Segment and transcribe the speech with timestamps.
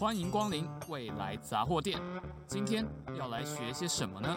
[0.00, 2.00] 欢迎光临未来杂货店。
[2.46, 2.86] 今天
[3.18, 4.34] 要来学些什么呢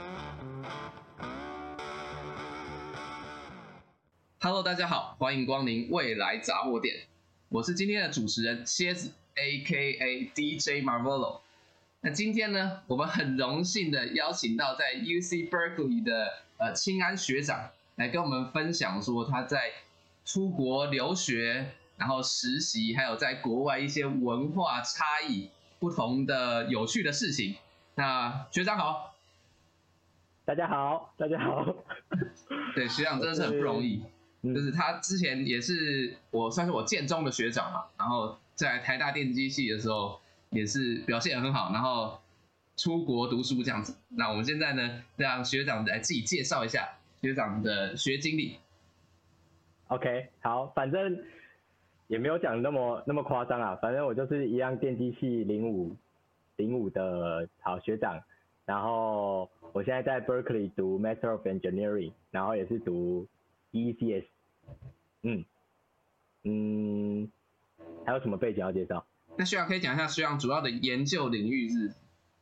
[4.42, 7.06] ？Hello，大家好，欢迎光临未来杂货店。
[7.48, 10.34] 我是今天的主持人蝎子，A.K.A.
[10.36, 11.40] DJ Marvolo。
[12.02, 19.72] 那今天呢，我们很荣幸的邀请到在 UC Berkeley 的呃清安学长来跟我们分享说他在
[20.26, 21.72] 出国留学。
[22.04, 25.50] 然后实习，还有在国外一些文化差异
[25.80, 27.56] 不同的有趣的事情。
[27.96, 29.16] 那学长好，
[30.44, 31.66] 大家好，大家好。
[32.76, 34.04] 对，学长真的是很不容易，
[34.54, 42.20] 就是他之前也是我算是我建中的学长嘛，然后在台大电机系的时候也是表现很好，然后
[42.76, 43.96] 出国读书这样子。
[44.10, 48.58] 那我们现在呢，让学长来自己介绍一下学长的学经历。
[49.88, 51.24] OK，好，反正。
[52.08, 55.96] 也没有讲那么那么夸张啊，反正我就是一样电机系零五
[56.58, 58.22] 零五的好学长，
[58.66, 63.28] 然后我现在在 Berkeley 读 Master of Engineering，然后也是读
[63.72, 64.26] ECS，
[65.24, 65.46] 嗯
[66.44, 67.32] 嗯，
[68.06, 69.06] 还有什么背景要介绍？
[69.38, 71.92] 那学长可以讲一下学长主要的研究领域是？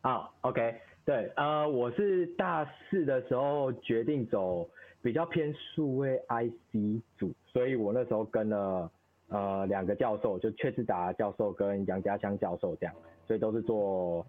[0.01, 4.69] 啊、oh，OK，对，呃，我是大四的时候决定走
[5.01, 8.91] 比较偏数位 IC 组，所以我那时候跟了。
[9.31, 12.93] 呃，两个教授，就阙志达教授跟杨家湘教授这样，
[13.25, 14.25] 所以都是做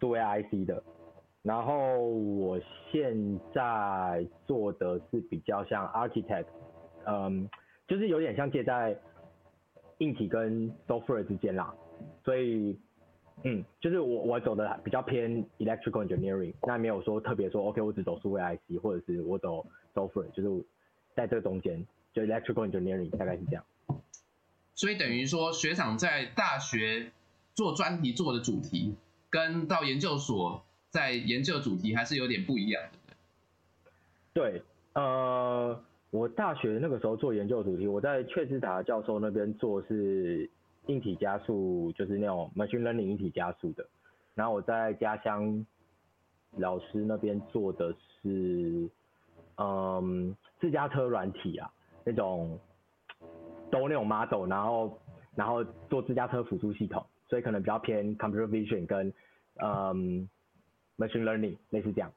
[0.00, 0.82] 数位 IC 的。
[1.42, 2.58] 然后我
[2.90, 6.46] 现在做的是比较像 architect，
[7.06, 7.48] 嗯，
[7.88, 8.96] 就是有点像介在
[9.98, 11.74] 硬体跟 software 之间啦。
[12.24, 12.78] 所以，
[13.44, 20.64] 嗯，就是我我走的比较偏 electrical engineering，那没有说特别说 OK，我只走数位 IC，或者是我走 software，就是
[21.14, 23.64] 在这个中间，就 electrical engineering 大概是这样。
[24.76, 27.10] 所以等于说，学长在大学
[27.54, 28.94] 做专题做的主题，
[29.30, 33.14] 跟到研究所在研究主题还是有点不一样的。
[34.34, 40.50] 对，呃，我大学那个时候做研究主题，我在阙致达教授那边做是
[40.88, 43.88] 硬体加速，就是那种 machine learning 硬体加速的。
[44.34, 45.64] 然后我在家乡
[46.58, 48.90] 老师那边做的是，
[49.56, 51.72] 嗯，自家车软体啊，
[52.04, 52.60] 那种。
[53.70, 54.98] 都那种 model，然后
[55.34, 59.12] 然后做自驾车辅助系统，所以可能比较偏 computer vision 跟
[59.62, 60.28] 嗯
[60.98, 62.10] machine learning 类似这样，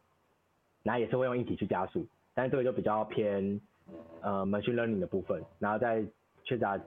[0.84, 3.60] 然后也是会用硬体去加速，但是这个就比较偏
[4.22, 6.08] 呃 machine learning 的部分，然后在阙
[6.46, 6.80] 致达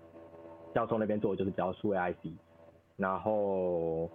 [0.74, 2.32] 教授那边做的就是比较数位 IC，
[2.96, 4.10] 然后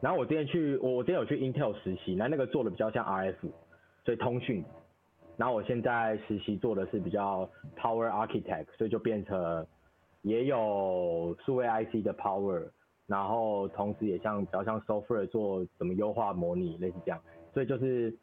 [0.00, 3.50] 然后我之前去我我之前有去 Intel 实习，那那个做的比较像 RF，
[4.04, 4.64] 所以通讯。
[5.38, 9.64] 然后我现在实习做的是比较 Power Architect，所以就变成
[10.22, 12.68] 也有数位 IC 的 Power，
[13.06, 17.22] 然后同时也像比较像 Software 做怎么优化模拟类似这样，
[17.54, 18.18] 所以就是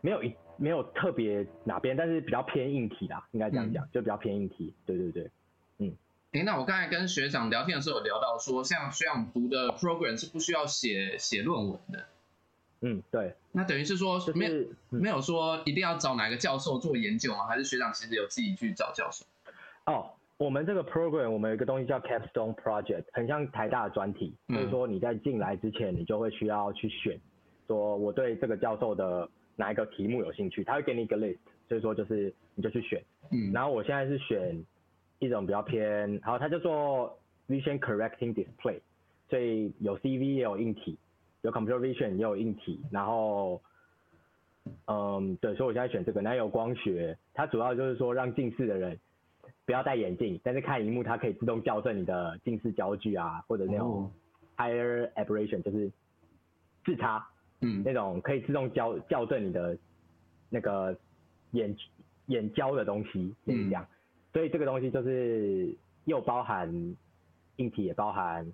[0.00, 4.74] 没有一没有特别哪边，但是比较偏硬体啦，应该这样讲，嗯、就比较偏硬体。
[4.86, 5.30] 对对对，
[5.76, 5.94] 嗯。
[6.32, 12.06] 诶，那我刚才跟学长聊天的时候有聊到说，像学长读的 Program 是不需要写写论文的。
[12.84, 17.46] 嗯，对，那等于是说是没有、嗯、没有说一定要找哪个教授做研究吗？
[17.46, 19.24] 还是学长其实有自己去找教授？
[19.86, 27.16] 哦，我们这个 program 我们有一个东西叫 capstone project，很像台大的专题，就、嗯、是说你在进来之前，你就会需要去选，
[27.68, 31.38] 说我对这个教授的哪一个题目有兴趣，他会给你一个 list，
[31.68, 33.00] 所以说就是你就去选。
[33.30, 34.60] 嗯，然后我现在是选
[35.20, 37.16] 一种比较偏，好，它叫做
[37.48, 38.80] vision correcting display，
[39.30, 40.98] 所以有 CV 也有硬体。
[41.42, 43.60] 有 computer vision，也有硬体，然后，
[44.86, 46.20] 嗯，对，所以我现在选这个。
[46.22, 48.98] 然后有光学，它主要就是说让近视的人
[49.64, 54.10] 不要戴眼镜，但是看荧幕它可以自动校正你的近视焦距啊，或者那种
[54.56, 55.90] higher aberration，就是
[56.84, 57.26] 视差，
[57.60, 59.76] 嗯，那种可以自动校校正你的
[60.48, 60.96] 那个
[61.50, 61.76] 眼
[62.26, 63.84] 眼焦的东西，就是这样。
[64.32, 66.72] 所以这个东西就是又包含
[67.56, 68.46] 硬体，也包含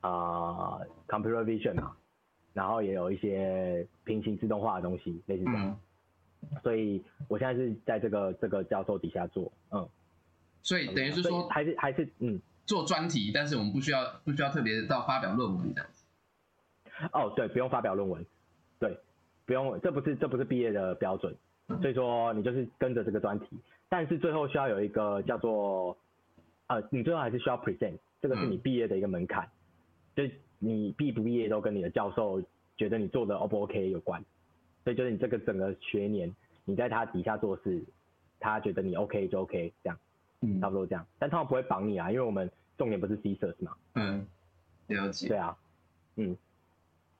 [0.00, 1.94] 啊、呃、computer vision 嘛。
[2.56, 5.78] 然后也有一些平行自动化的东西，类似这样。
[6.40, 9.86] 嗯、所以我现在是在这个这个教授底下做，嗯。
[10.62, 16.04] 所以等于是说，还是还是嗯，做专题，但是我们不需要不需要特别到发表论文这样子。
[17.12, 18.24] 哦，对，不用发表论文，
[18.78, 18.98] 对，
[19.44, 21.36] 不用，这不是这不是毕业的标准。
[21.82, 23.46] 所以说你就是跟着这个专题，
[23.90, 25.94] 但是最后需要有一个叫做，
[26.68, 29.46] 呃，你最后还是需要 present，这个是你毕业的一个门槛，
[30.14, 30.24] 就。
[30.58, 32.42] 你毕不毕业都跟你的教授
[32.76, 34.24] 觉得你做的 O 不 OK 有关，
[34.84, 37.84] 所以就是你这个整个学年你在他底下做事，
[38.40, 39.98] 他觉得你 OK 就 OK 这样，
[40.40, 44.26] 嗯，差不多这样，但他们不会绑你啊，因为我们重点不是 thesis 嘛，嗯，
[44.88, 45.28] 了解。
[45.28, 45.56] 对啊，
[46.16, 46.36] 嗯。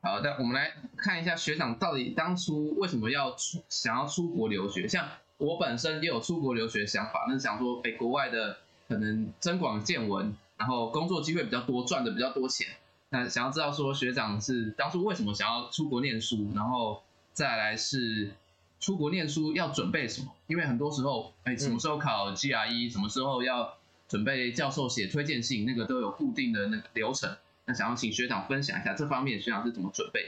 [0.03, 4.87] 好，的我们来看一下学长到底当初为什么要出想要出国留学？
[4.87, 12.69] 像我本身也有出国留学想法，那是想说，哎，国外的可能增广见闻，然后工作机会比较多，赚的比较多钱。
[13.11, 18.31] 那想要知道说学长是当初为什么想要出国念书，然后再来是
[18.81, 20.33] 出国念书要准备什么？
[20.49, 23.75] 因为很多时候，哎，什么时候考 GRE，什么时候要
[24.09, 27.31] 准备教授写推荐信，那个都有固定的那个流程。
[27.65, 30.21] 那想要请学长分享一下这方面，学长是怎么准备？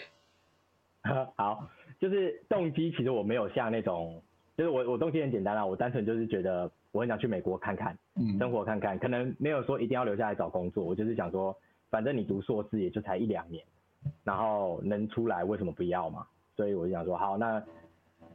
[1.36, 1.69] 好，
[2.00, 4.20] 就是动机，其实我没有像那种，
[4.56, 11.56] 就是我我动机很简单啦，我单纯就是觉得我很想去美国看看，嗯，生活看看，可能没有说一定要留下来找工作，我就是想说，
[11.90, 13.64] 反正你读硕士也就才一两年，
[14.25, 16.26] 然后能出来为什么不要嘛？
[16.56, 17.62] 所以我就想说，好，那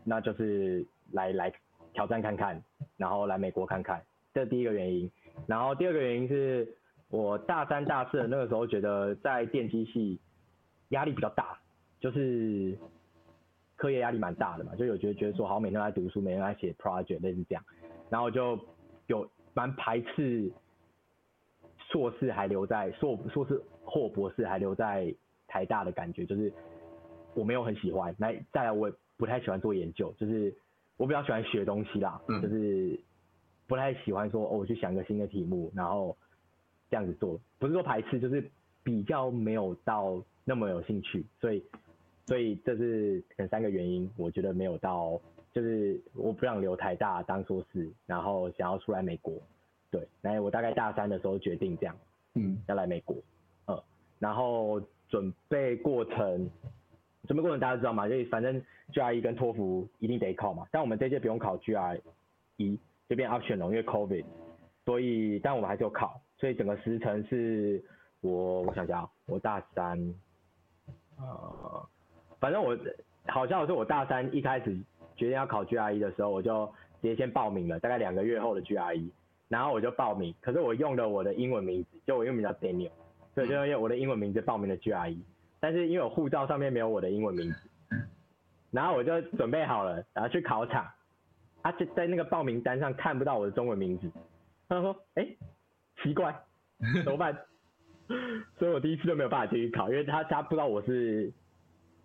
[0.04, 1.54] 那就是来来
[1.94, 2.64] 挑战看看，
[2.98, 4.04] 然后来美国看看，
[4.34, 5.12] 这第一个原因，
[5.48, 6.68] 然后第二个原因是。
[7.10, 10.20] 我大三、大四那个时候，觉得在电机系
[10.90, 11.56] 压力比较大，
[12.00, 12.76] 就是
[13.76, 17.64] 课业压力蛮大的嘛，就有觉得觉得说，好，每天都在读书，每天都在写 project，类似这样，
[18.10, 18.60] 然后就
[19.06, 20.52] 有蛮排斥
[21.94, 25.16] 硕士还留在硕硕士或博士还留在
[25.48, 26.52] 台大的感觉，就是
[27.34, 28.14] 我没有很喜欢。
[28.18, 30.54] 那再来，我也不太喜欢做研究，就是
[30.98, 33.00] 我比较喜欢学东西啦，就是
[33.68, 36.18] 不太喜欢说，哦，我去想一个新的题目，然后。
[36.90, 38.48] 这样子做不是说排斥，就是
[38.84, 41.66] 比较没有到那么有兴趣，所以
[42.28, 45.20] 所以这是可能三个原因，我觉得没有到，
[45.52, 49.34] 就是我不想留台大当硕士，然后想要出来美国，
[49.94, 51.96] 对，那我大概大三的时候决定这样，
[52.34, 53.16] 嗯，要来美国，
[53.68, 53.80] 嗯，
[54.18, 56.50] 然后准备过程，
[57.28, 58.10] 准备过程大家知道吗？
[58.10, 58.60] 就反正
[58.92, 62.02] GRE 跟托福一定得考嘛，但我们这届不用考 GRE，
[63.08, 64.26] 这边 optional，因为 COVID，
[64.84, 66.20] 所以但我们还是有考。
[66.40, 67.82] 所以整个时程是
[68.22, 69.96] 我，我想想，我大三，
[71.20, 71.88] 呃，
[72.40, 72.76] 反正我
[73.28, 74.76] 好像是我大三一开始
[75.16, 76.66] 决定要考 GRE 的时候，我就
[77.00, 79.10] 直接先报名了，大概两个月后的 GRE，
[79.54, 82.90] 然后我就报名，可是我用了我的英文名字，就我英文名叫 Daniel，
[83.36, 85.20] 所以就用我的英文名字报名了 GRE，
[85.60, 87.70] 但是因为我护照上面没有我的英文名字，
[88.72, 90.90] 然后我就准备好了，然后去考场，
[91.62, 94.12] 他就在那个报名单上看不到我的中文名字，
[94.68, 95.38] 他说，哎、欸。
[96.02, 96.36] 奇怪，
[97.06, 97.38] 怎么办？
[98.58, 101.32] 所以我第一次都没有办法进去考，因为他他不知道我是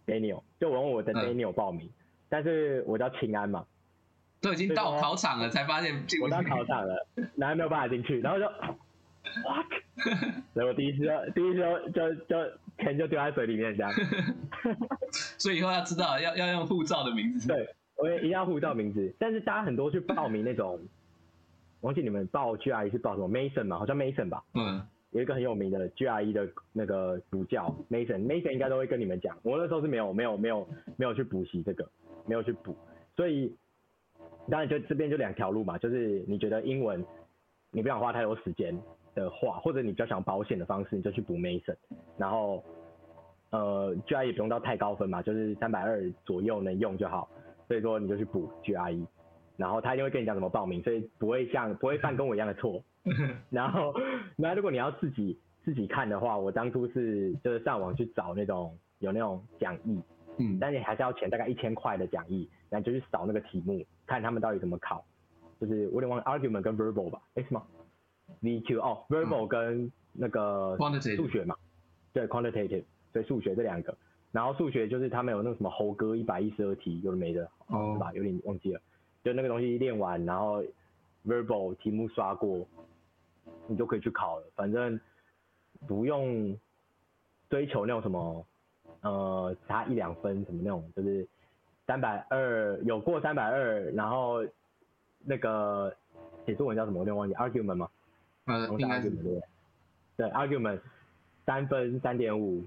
[0.06, 1.94] Daniel，就我用我的 Daniel 报名，嗯、
[2.28, 3.66] 但是我叫秦安嘛，
[4.40, 6.34] 都已经到考场了才发现进不去。
[6.34, 7.06] 我到考场了，
[7.36, 8.44] 然后没有办法进去，然后就
[9.44, 9.66] what？
[10.54, 13.92] 所以我第一次就第一次就就就钱就丢在水里面这样。
[15.38, 17.48] 所以以后要知道要要用护照的名字。
[17.48, 20.80] 对，我也一定要护照名字，但是大家很多去报名那种。
[21.80, 23.78] 忘记你们报 GRE 是报什么 Mason 嘛？
[23.78, 24.42] 好像 Mason 吧。
[24.54, 24.84] 嗯。
[25.10, 29.38] 有一个很有名的 GRE 的那个主教 Mason，Mason 应该都会跟你们讲。
[29.42, 31.88] 我那时候是没有没有没有没有去补习这个，
[32.26, 32.76] 没有去补。
[33.16, 33.56] 所以
[34.50, 37.04] 当然就这边就两条路嘛，就是你觉得英文
[37.70, 38.76] 你不想花太多时间
[39.14, 41.76] 的话，或者你比较想保险的方式，你就去补 Mason。
[42.16, 42.64] 然后
[43.50, 47.28] 呃 GRE 也不用到太高分嘛，就是三百二左右能用就好。
[47.66, 49.06] 所以说你就去补 GRE。
[49.56, 52.80] 然后他一定会跟你讲怎么报名，所以不会像不会犯跟我一样的错。
[53.50, 53.92] 然后，
[54.36, 60.00] 那如果你要自己自己看的话，我当初是就是上网去找那种有那种讲义，
[60.38, 65.04] 嗯，但你还是要钱大概一千块的讲义，然后就去扫那个题目，看他们到底怎么考。
[65.60, 67.20] 就是我有点忘了 argument 跟 verbal 吧？
[67.34, 67.64] 哎什么
[68.42, 70.76] ？VQ 哦，verbal 跟那个
[71.16, 71.54] 数学嘛，
[72.12, 73.96] 对 quantitative，所以数学这两个。
[74.30, 78.12] 然后数学就是他们有那个什么猴哥一百一十二题，有的没的，哦，是吧？
[78.12, 78.80] 有点忘记了。
[79.24, 80.62] 就那个东西练完，然后
[81.26, 82.64] verbal 题目刷过，
[83.66, 84.46] 你就可以去考了。
[84.54, 85.00] 反正
[85.88, 86.56] 不用
[87.50, 88.46] 追求那种什么，
[89.00, 91.26] 呃，差一两分什么那种，就是
[91.88, 94.44] 三百二有过三百二，然后
[95.24, 95.96] 那个
[96.44, 96.98] 写作文叫什么？
[96.98, 97.88] 我有点忘记，argument 吗？
[98.44, 99.40] 嗯，应该是对。
[100.18, 100.80] 对，argument
[101.46, 102.62] 三分三点五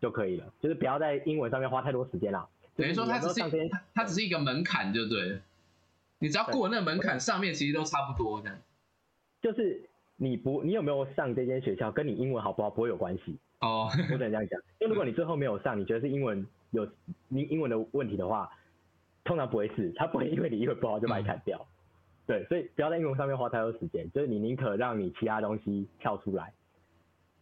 [0.00, 2.48] 就可以了，就是不要在英文上面花太多时间啦。
[2.76, 5.40] 等于说它只是它它只是一个门槛，就对。
[6.18, 8.56] 你只要过那个门槛，上面其实都差不多这样。
[9.42, 9.82] 就是
[10.16, 13.38] 你不，你有没有上这间学校，跟你英文好不好不会有关系。
[13.60, 14.60] 哦，不能这样讲。
[14.78, 16.88] 因为如果你最后没有上，你觉得是英文有
[17.28, 18.50] 你英文的问题的话，
[19.24, 21.58] 通常不会是，他不会因为你英文不好就把你砍掉。
[21.58, 21.66] 嗯、
[22.26, 26.52] 对，所以不要在英文上面花太多时间，就是你宁可让你其他东西跳出来，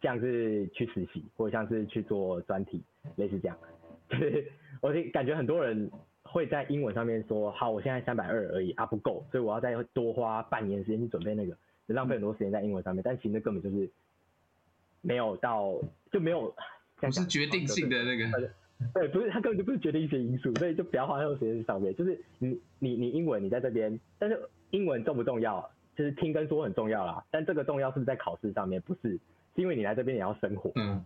[0.01, 2.83] 像是去实习，或者像是去做专题，
[3.15, 3.57] 类似这样。
[4.09, 5.91] 就是我感觉很多人。
[6.21, 11.57] 会在英文上面说好，我现在三百二而已啊，不够，所以我要再多花半年时间去准备那个，
[11.87, 13.01] 就浪费很多时间在英文上面。
[13.03, 13.89] 但其实那根本就是
[15.01, 15.73] 没有到
[16.11, 16.53] 就没有，
[16.97, 18.51] 不是决定性的那个，
[18.93, 21.93] 对，不是，他根本就不是决定性因素，所以就不要花太多时间上面。
[21.95, 24.39] 就是你你你英文你在这边，但是
[24.71, 25.69] 英文重不重要？
[25.95, 28.81] 就是听跟说很重要啦，但这个重要是不是在考试上面？
[28.81, 29.19] 不是，是
[29.55, 30.71] 因为你来这边也要生活。
[30.75, 31.03] 嗯，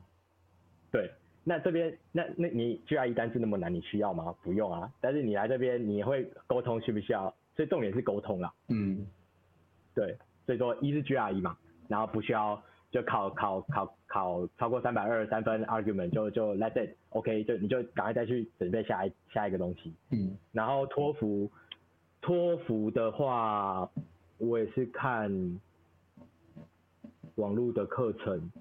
[0.91, 1.11] 对。
[1.43, 4.33] 那这边那那你 GRE 单字那么难，你需要吗？
[4.43, 4.89] 不用啊。
[5.01, 7.33] 但是你来这边你会沟通需不需要？
[7.55, 8.53] 所以重点是沟通啦。
[8.69, 9.05] 嗯，
[9.95, 10.15] 对。
[10.45, 12.61] 所以说一是 GRE 嘛，然后不需要
[12.93, 19.91] 就考考考考超过三百二十三分 argument 就就 let it OK 就你就赶快再去准备下一下一个东西。
[20.11, 20.37] 嗯。
[20.51, 21.49] 然后托福
[22.21, 23.89] 托福的话，
[24.37, 25.59] 我也是看
[27.35, 28.51] 网络的课程，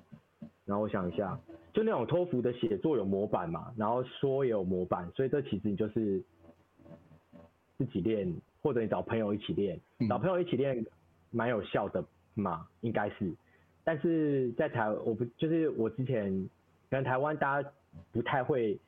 [0.65, 1.39] 然后我想一下。
[1.75, 6.23] 就那种托福的写作有模板嘛，然后说也有模板，所以这其实你就是
[7.77, 10.85] 自己练，或者你找朋友一起练，找朋友一起练
[11.31, 13.35] 蛮有效的嘛，应该是。
[13.85, 16.31] 但是在台，我不就是我之前
[16.91, 17.71] 可能台湾大家
[18.13, 18.79] 不太会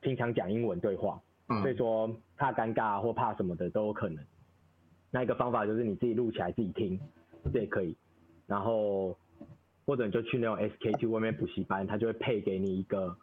[0.00, 1.20] 平常讲英文对话，
[1.62, 4.24] 所以说怕尴尬或怕什么的都有可能。
[5.10, 7.00] 那一个方法就是你自己录起来自己听，
[7.52, 7.96] 这也可以。
[8.46, 9.16] 然后。
[9.86, 13.16] 或者你就去那种 SKT 外面补习班，他就会配给你一个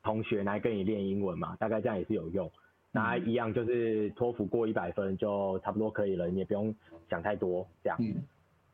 [0.00, 2.48] 同学来跟你练英文嘛，大概这样也是有用。
[2.92, 6.72] 那一样就是托福过一百分就差不多可以了，你也不用
[7.10, 7.98] 想太多，这样。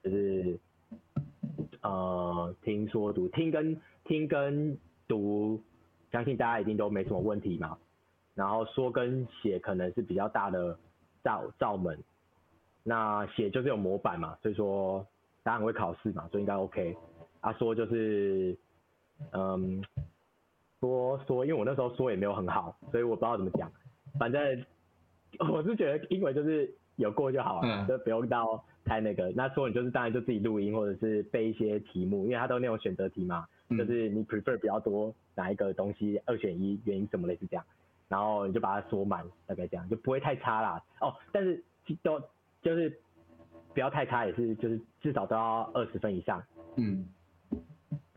[0.02, 0.61] 就是
[1.82, 5.60] 呃听说读听跟听跟读，
[6.10, 7.76] 相信大家一定都没什么问题嘛。
[8.34, 10.78] 然后说跟写可能是比较大的
[11.22, 11.99] 罩罩门，
[12.82, 15.06] 那写就是有模板嘛，所以说
[15.42, 16.96] 大家很会考试嘛，所以应该 OK。
[17.42, 18.56] 他、啊、说就是，
[19.32, 19.82] 嗯，
[20.78, 23.70] 说说，因为我那时候说也没有很好，所以我不知道怎么讲。
[24.18, 24.64] 反正
[25.50, 29.30] 我是觉得英文就是有过就好了，嗯、就不用到太那个。
[29.37, 37.64] 那说你就是当然就自己录音或者是背一些题目，因为它都那种选择题嘛，嗯、就是你 prefer 比较多哪一个东西，二选一，原因什么类似这样，
[38.08, 40.82] 然后你就把它说满，大概这样就不会太差啦。
[41.00, 41.62] 哦，但是
[42.02, 42.20] 都
[42.62, 43.00] 就是
[43.75, 46.42] 不要太差，也是就是至少都要二十分以上。
[46.76, 47.06] 嗯。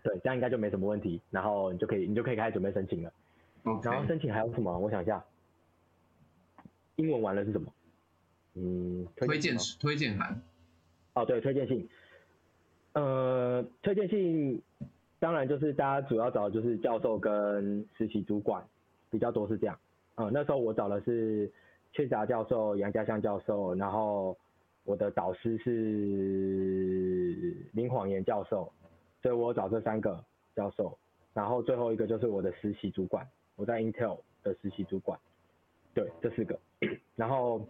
[0.03, 3.13] 对，这样应该就没什么问题，然后你就可以，你就可以开始准备申请了。
[3.63, 3.89] Okay.
[3.89, 4.77] 然后申请还有什么？
[4.77, 5.23] 我想一下，
[6.97, 7.73] 英文完了是什么？
[8.55, 10.41] 嗯，推荐推荐函。
[11.13, 11.87] 哦，对，推荐信。
[12.93, 14.61] 呃，推荐信
[15.19, 18.63] 当然就是大家主要找的就是教授跟实习主管
[19.09, 19.77] 比较多是这样。
[20.15, 21.51] 嗯、那时候我找的是
[21.91, 24.37] 최杂教授、杨家湘教授，然后
[24.83, 25.71] 我的导师是
[27.73, 28.71] 林晃炎教授。
[29.21, 30.21] 所以我找这三个
[30.53, 30.97] 教授，
[31.33, 35.17] 然后最后一个就是我的实习主管，我在 Intel 的实习主管，
[35.93, 36.59] 对，这四个。
[37.15, 37.65] 然后，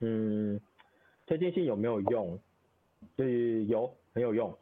[0.00, 0.60] 嗯，
[1.28, 2.36] 推荐信有没有用？
[3.16, 4.52] 就是有，很有用。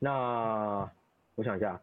[0.00, 0.90] 那
[1.36, 1.80] 我想一下，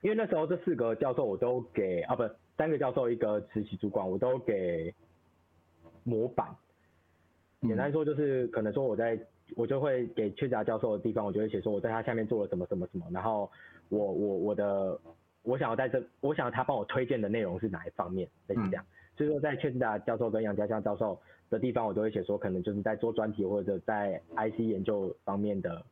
[0.00, 2.22] 因为那时候这四个教授我都给啊，不，
[2.56, 4.94] 三个教授一个实习主管，我都给
[6.04, 6.48] 模板。
[7.60, 9.18] 简单说就是可能说我在。
[9.56, 13.50] 我就会给缺杂教授的地方，我就会写说我在他下面做了什么什么什么，然后
[13.88, 15.00] 我我我的
[15.42, 18.84] 我想要在这，我想要他帮我推荐的内容是哪一方面，类似这样。
[19.18, 21.18] 所以说在최杂教授跟杨家祥教授
[21.50, 25.84] 的地方，我都会写说可能就是在做专题或者在 IC 研究方面的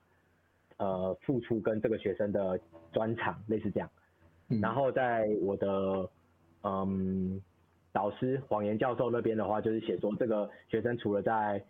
[0.76, 2.56] 呃付出跟这个学生的
[2.92, 3.90] 专长，类似这样。
[4.62, 6.08] 然后在我的
[6.62, 7.42] 嗯
[7.92, 11.60] 导师黄岩教授那边的话，就是写说这个学生除了在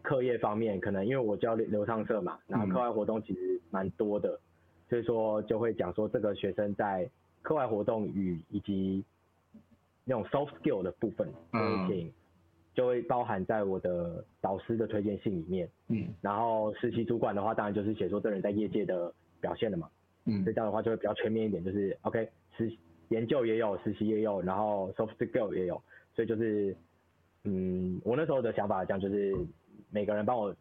[0.00, 4.40] 课业方面，可能因为我教流畅社嘛，然后课外活动其实蛮多的，嗯、
[4.88, 7.06] 所以说就会讲说这个学生在
[7.42, 9.04] 课外活动与以及
[10.04, 12.10] 那种 soft skill 的部分，嗯，
[12.74, 19.88] 就会包含在我的导师的推荐信里面，嗯，然后实习主管的话，当然就是写说这人在业界的表现了嘛，
[20.26, 22.72] 嗯，所以这样的话就会比较全面一点，就是 OK，实
[23.08, 25.80] 研究也有，实习也有，然后 soft skill 也有，
[26.14, 26.76] 所以就是，
[27.44, 29.34] 嗯，我那时候的想法讲就是。
[29.94, 30.56] 每个人帮我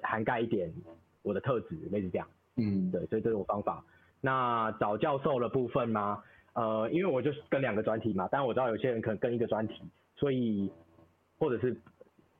[0.00, 0.72] 涵盖一点
[1.20, 2.26] 我的特质，类似这样。
[2.56, 3.84] 嗯，对，所以这是我方法。
[4.22, 6.22] 那找教授的部分吗？
[6.58, 9.80] 呃，因为我就跟两个专题嘛，但我知道有些人可能跟一个专题，
[10.16, 10.68] 所以
[11.38, 11.76] 或者是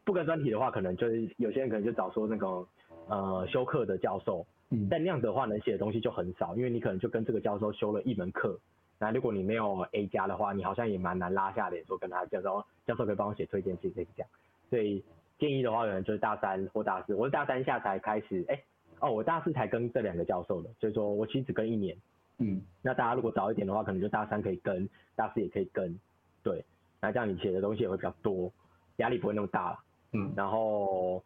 [0.04, 2.66] 不跟专题的话，可能就是有些人可能就找说那个
[3.08, 4.44] 呃修课的教授。
[4.70, 4.88] 嗯。
[4.90, 8.58] 但那样子的话，能写的东西就很少，因为你可能就跟这个教授修了一门课。
[8.98, 14.28] 那如果你没有 A 加的话，你好像也蛮难拉下脸说跟他教授，教授可以帮我写推荐信，这样。
[14.70, 15.04] 所以。
[15.38, 17.14] 建议的话，可能就是大三或大四。
[17.14, 18.64] 我是大三下才开始，哎、欸，
[18.98, 21.96] 哦，我大四才跟这两个教授的，所以说我其实只跟一年。
[22.38, 25.98] 嗯，那大家如果早一点的话，可能就大三可以跟，大四也可以跟，
[26.42, 26.64] 对，
[27.00, 28.52] 那这样你写的东西也会比较多，
[28.96, 29.78] 压力不会那么大了。
[30.12, 31.22] 嗯，然后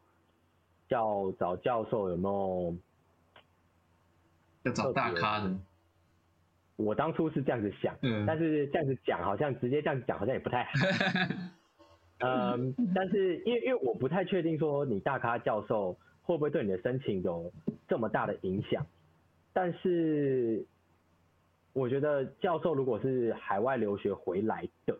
[0.89, 2.77] 叫找教授有没有？
[4.65, 5.55] 要找大咖的。
[6.77, 10.71] 我当初是这样子想，嗯，但是这样子讲好像直接这样子讲好像也不太好。
[12.25, 17.53] 嗯，但是因为因为我不太确定说你大咖教授会不会对你的申请有
[17.89, 18.87] 这么大的影响，
[19.53, 20.65] 但是
[21.73, 24.97] 我觉得教授如果是海外留学回来的，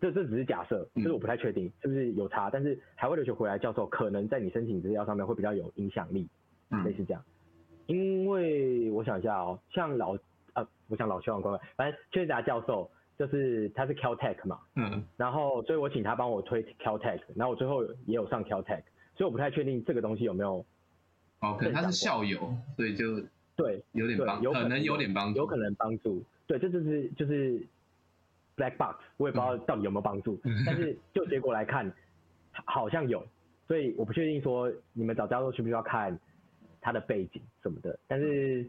[0.00, 6.28] 这这只是假设，就是我不太确定是不是有差，但是海外留学回来教授可能在你申请资料上面会比较有影响力，
[6.84, 7.22] 类似这样。
[7.86, 10.16] 因为我想一下哦，像老
[10.54, 12.90] 呃，我想老邱很乖乖，反正薛达教授。
[13.18, 18.82] 就是他是 Caltech 嘛，嗯，然后所以我请他帮我推 Caltech，然后我最后也有上 Caltech，
[19.14, 20.64] 所以我不太确定这个东西有没有。
[21.40, 23.20] 哦，可能他是校友，所以就
[23.62, 26.24] 对有点帮，可能有点帮助，有可能帮助。
[26.46, 27.60] 对，这就是就是
[28.56, 31.92] black box，我也不知道到底有没有帮助，嗯、但是就结果来看，
[32.52, 33.26] 好像有，
[33.66, 36.18] 所以我不确定说你们找教授需不需要看
[36.80, 38.68] 他的背景什么的，但是。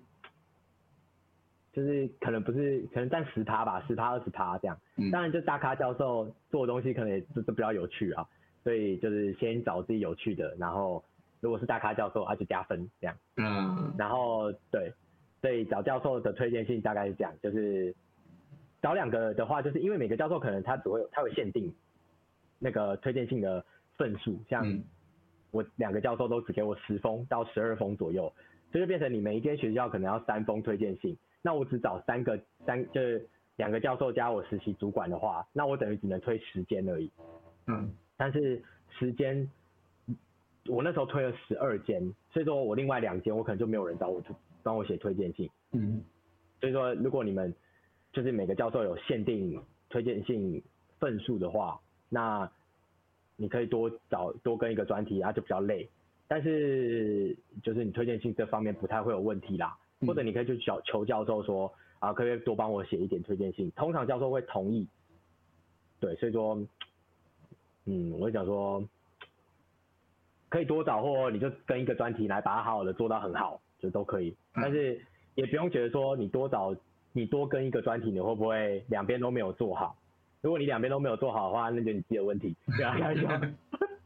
[1.73, 4.77] 就是可能不是，可能占十趴吧，十趴二十趴这样。
[4.97, 5.09] 嗯。
[5.09, 8.27] 当然，就大咖教授做的东西可能也都都比较有趣啊，
[8.61, 11.01] 所以就是先找自己有趣的，然后
[11.41, 13.17] 如果是大咖教授，他就加分这样。
[13.35, 13.93] 嗯。
[13.97, 14.93] 然后对，
[15.41, 17.93] 所以找教授的推荐信大概是这样，就是
[18.81, 21.73] 找两个的话，就是因为每个教授可能他只会有他会限定
[22.59, 23.65] 那个推荐信的
[23.97, 24.81] 份数，像
[25.51, 28.31] 我两个教授都只给我十封到十二封左右，
[28.71, 31.17] 所以就变成你每一间学校可能要三封推荐信。
[31.41, 37.11] 那我只找三个三就是两个教授加我实习主管的话，那我等于只能推十间而已。
[37.67, 37.91] 嗯。
[38.15, 39.49] 但是时间，
[40.67, 42.01] 我那时候推了十二间，
[42.31, 44.21] 所以说我另外两间我可能就没有人找我
[44.63, 45.49] 帮我写推荐信。
[45.71, 46.03] 嗯。
[46.59, 47.53] 所以说如果你们
[48.13, 50.61] 就是每个教授有限定推荐信
[50.99, 52.49] 份数的话，那
[53.35, 55.89] 你可以多找多跟一个专题，然啊就比较累。
[56.27, 59.77] 但是就是你推荐信这方面不太会有问题啦。
[60.05, 63.69] 或者你可以去求求教授说啊，可不可以多帮我写一点推荐信？
[63.71, 64.87] 通常教授会同意。
[65.99, 66.57] 对，所以说，
[67.85, 68.83] 嗯，我会讲说，
[70.51, 74.35] 可以多找，或你就跟一个专题来把它好好的做到很好，就都可以。
[74.53, 75.01] 但是
[75.33, 76.75] 也不用觉得说你多找，
[77.13, 79.97] 你多跟一个专题，你会不会两边都没有做好？
[80.41, 82.55] 如果你两边都没有做好的话，那就你自己的问题。
[82.77, 83.39] 对啊，开玩笑，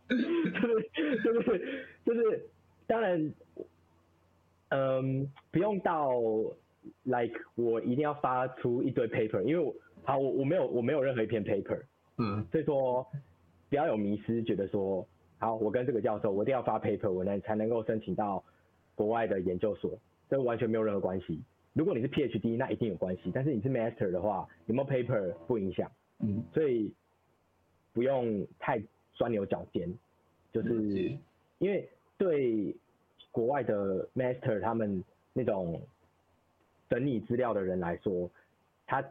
[0.07, 0.89] 就是
[1.23, 2.45] 就是就是，
[2.87, 3.33] 当然。
[4.69, 6.09] 嗯，不用到
[7.03, 11.79] ，like 我一定要发出一堆 paper，因为我好我我没有我没有任何一篇 paper，
[12.17, 13.05] 嗯，所以说
[13.69, 18.43] 不要有迷失，觉得说好我跟这个教授我一定要发 paper，我能才能够申请到
[18.95, 19.91] 国外的研究所，
[20.29, 21.41] 这完全没有任何关系。
[21.73, 26.93] 如果你是 PhD，那一定有关系，但是你是 Master 的话，有没有 paper 不影响，嗯，所以
[27.93, 28.81] 不用太
[29.13, 29.93] 钻牛角尖，
[30.51, 30.71] 就是
[31.59, 32.75] 因为对。
[33.31, 35.81] 国外的 master 他们那种
[36.87, 38.31] 整理资料的人来说，
[38.87, 39.03] 他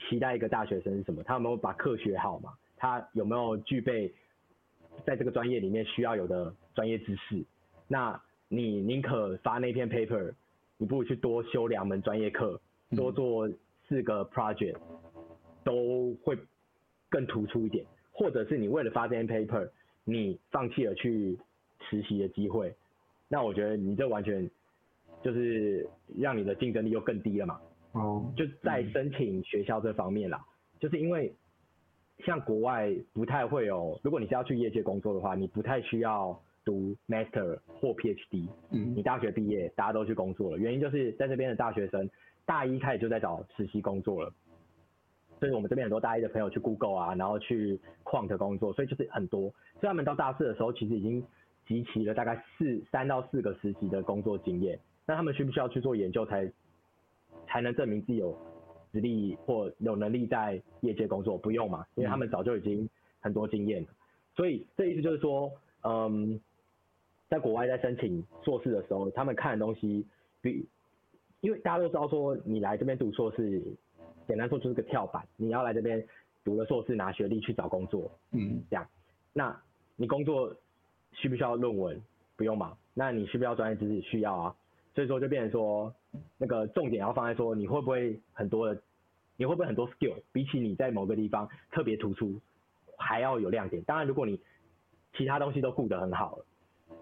[0.00, 1.22] 期待一个大学生是什么？
[1.22, 2.52] 他有没有把课学好嘛？
[2.76, 4.12] 他有没有具备
[5.04, 7.44] 在这个专业里面需要有的专业知识？
[7.88, 10.32] 那你宁可发那篇 paper，
[10.78, 12.60] 你不如去多修两门专业课，
[12.96, 13.48] 多做
[13.88, 14.76] 四个 project，
[15.64, 16.38] 都会
[17.08, 17.84] 更突出一点。
[18.12, 19.68] 或者是你为了发这篇 paper，
[20.04, 21.38] 你放弃了去
[21.88, 22.74] 实习的机会。
[23.28, 24.48] 那我觉得你这完全
[25.22, 25.88] 就是
[26.18, 27.60] 让你的竞争力又更低了嘛。
[27.92, 28.32] 哦。
[28.36, 30.44] 就在申请学校这方面啦，
[30.78, 31.34] 就是因为
[32.18, 38.48] 像国外不太会有，如果你是要去业界工作的话，你不太需要读 Master 或 PhD。
[38.70, 38.94] 嗯。
[38.94, 42.08] 你大学毕业，大家都去工作了，原因就是在这边的大学生
[42.44, 44.32] 大一开始就在找实习工作了。
[45.40, 49.50] 所以我们这边很多大一的朋友去 Google 啊，然后去 Quant 工作，所以就是很多。
[49.80, 51.24] 所以他们到大四的时候，其实已经。
[51.64, 56.50] 集齐了大概四三到四个实习的工作经验，那他们需不需要去做研究才
[57.46, 58.36] 才能证明自己有
[58.92, 61.36] 实力或有能力在业界工作？
[61.36, 62.88] 不用嘛，因为他们早就已经
[63.20, 63.88] 很多经验了。
[64.36, 65.50] 所以这意思就是说，
[65.82, 66.40] 嗯，
[67.28, 70.06] 在国外在申请硕士的时候，他们看的东西
[70.40, 70.66] 比，
[71.40, 73.62] 因为大家都知道说，你来这边读硕士，
[74.28, 76.06] 简单说就是个跳板，你要来这边
[76.44, 78.86] 读了硕士拿学历去找工作，嗯，这样，
[79.32, 79.60] 那
[79.96, 80.54] 你工作。
[81.14, 82.02] 需不需要论文？
[82.36, 82.74] 不用嘛。
[82.94, 84.00] 那你需不需要专业知识？
[84.00, 84.56] 需要啊。
[84.94, 85.94] 所以说就变成说，
[86.36, 88.82] 那个重点要放在说，你会不会很多的，
[89.36, 90.14] 你会不会很多 skill？
[90.32, 92.40] 比起你在某个地方特别突出，
[92.98, 93.82] 还要有亮点。
[93.84, 94.40] 当然，如果你
[95.14, 96.44] 其他东西都顾得很好了，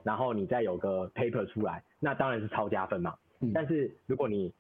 [0.05, 3.14] 然后你再有个 paper 出来，那当然是超加分嘛。
[3.40, 3.53] 嗯。
[3.53, 4.53] 但是如果你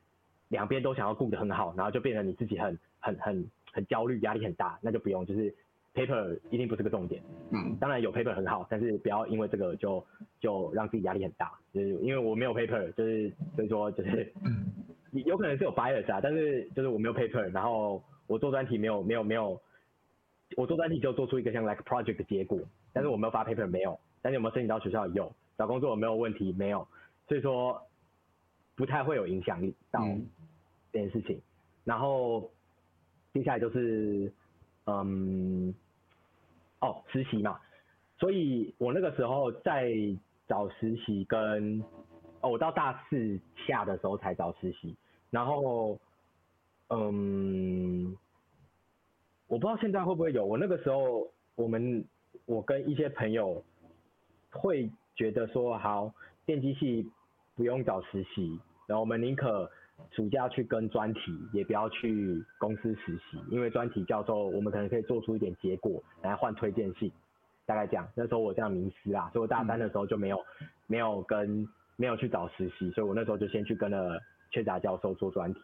[0.48, 5.54] 两边都想要顾得很好，然后就变成你自己很很很很焦虑，压力很大，那就不用，就是。
[5.94, 10.04] Paper 一定不是个重点，嗯，当然有 paper 很好，但是不要因为这个就
[10.38, 14.32] 就让自己压力很大，就是因为我没有 paper，就是所以说就是
[15.12, 19.60] 有可能是有 bias 啊，但是就是我没有 paper，然后我做专题没有没有没有，
[20.56, 22.60] 我做专题就做出一个像 like project 的结果，
[22.92, 26.86] 但是我没有发 paper 没有，但是有没有申请到学校有，找工作有没有问题没有，
[27.26, 27.82] 所以说
[28.76, 30.00] 不太会有影响力到
[30.92, 31.36] 这件事情。
[31.36, 31.42] 嗯、
[31.84, 32.48] 然后
[33.32, 34.32] 接下来就是
[35.04, 35.74] 嗯，
[36.80, 37.60] 哦实习嘛，
[38.18, 39.92] 所以我那个时候在
[40.46, 41.82] 找实习跟。
[42.42, 44.96] 哦，我到大四下的时候才找实习，
[45.28, 45.98] 然后，
[46.88, 48.16] 嗯，
[49.46, 50.42] 我不知道现在会不会有。
[50.42, 52.02] 我那个时候，我们
[52.46, 53.62] 我跟一些朋友
[54.50, 56.14] 会觉得说，好，
[56.46, 57.06] 电机系
[57.56, 59.70] 不用找实习，然后我们宁可
[60.10, 61.20] 暑假去跟专题，
[61.52, 67.10] 也不要去公司实习，因为专题教授我们可能可以做出一点结果来换推荐信，
[67.66, 68.08] 大概这样。
[68.14, 71.68] 那时候我这样迷思啊，所以我大三的时候就没有、嗯、没有跟。
[71.96, 74.18] 没有去找实习，所以我那时候就先去跟了
[74.50, 75.60] 缺杂教授做专题，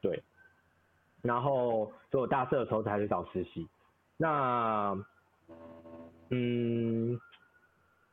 [0.00, 0.22] 对，
[1.22, 3.66] 然后所以我大四的时候才去找实习。
[4.16, 4.96] 那，
[6.30, 7.18] 嗯，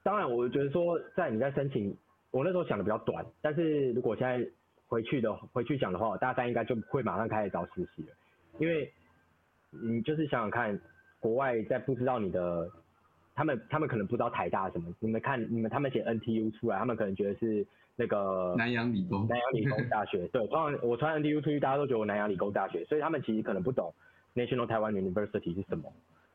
[0.02, 1.96] 当然，我觉得说在你在申请，
[2.32, 4.44] 我那时候想的比较短，但是如果现在
[4.90, 8.10] 回去的回去讲的话，我大三应该就会马上开始找实习了，
[8.58, 8.92] 因为
[9.70, 10.78] 你就是想想看，
[11.22, 12.70] 国外在不知道你的。
[13.36, 20.28] 他们他们可能不知道台大什么，你们看你们他们写 NTU 出来，他们可能觉得是那个南洋理工南洋理工大学。
[20.28, 23.94] 对，通常我穿 NTU 出去，大家都觉得我南洋理工大学，所以他们其实可能不懂
[24.36, 25.90] National Taiwan University 是什么。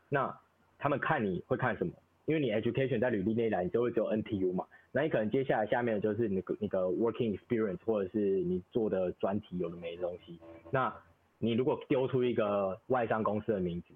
[0.09, 0.35] 那
[0.79, 1.93] 他们看你会看什么？
[2.25, 10.39] 因为你 education 在履历那一栏你就会只有 NTU 嘛，那你可能接下来下面的就是你个你个 working experience 或者是你做的专题有的没的东西。
[10.71, 10.93] 那
[11.37, 13.87] 你如果丢出一个外商公司的名字。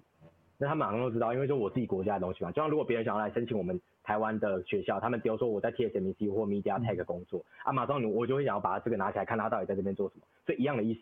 [0.62, 2.52] 那他马上都知道，因为就我自己国家的东西嘛。
[2.52, 10.22] 就像如果别人想要来申请我们台湾的学校，他们比如说我在 TSMC 或 Media Tech 工作，啊，马上你我就会想要把他这个拿起来看他到底在这边做什么。
[10.44, 11.00] 所以一样的意思，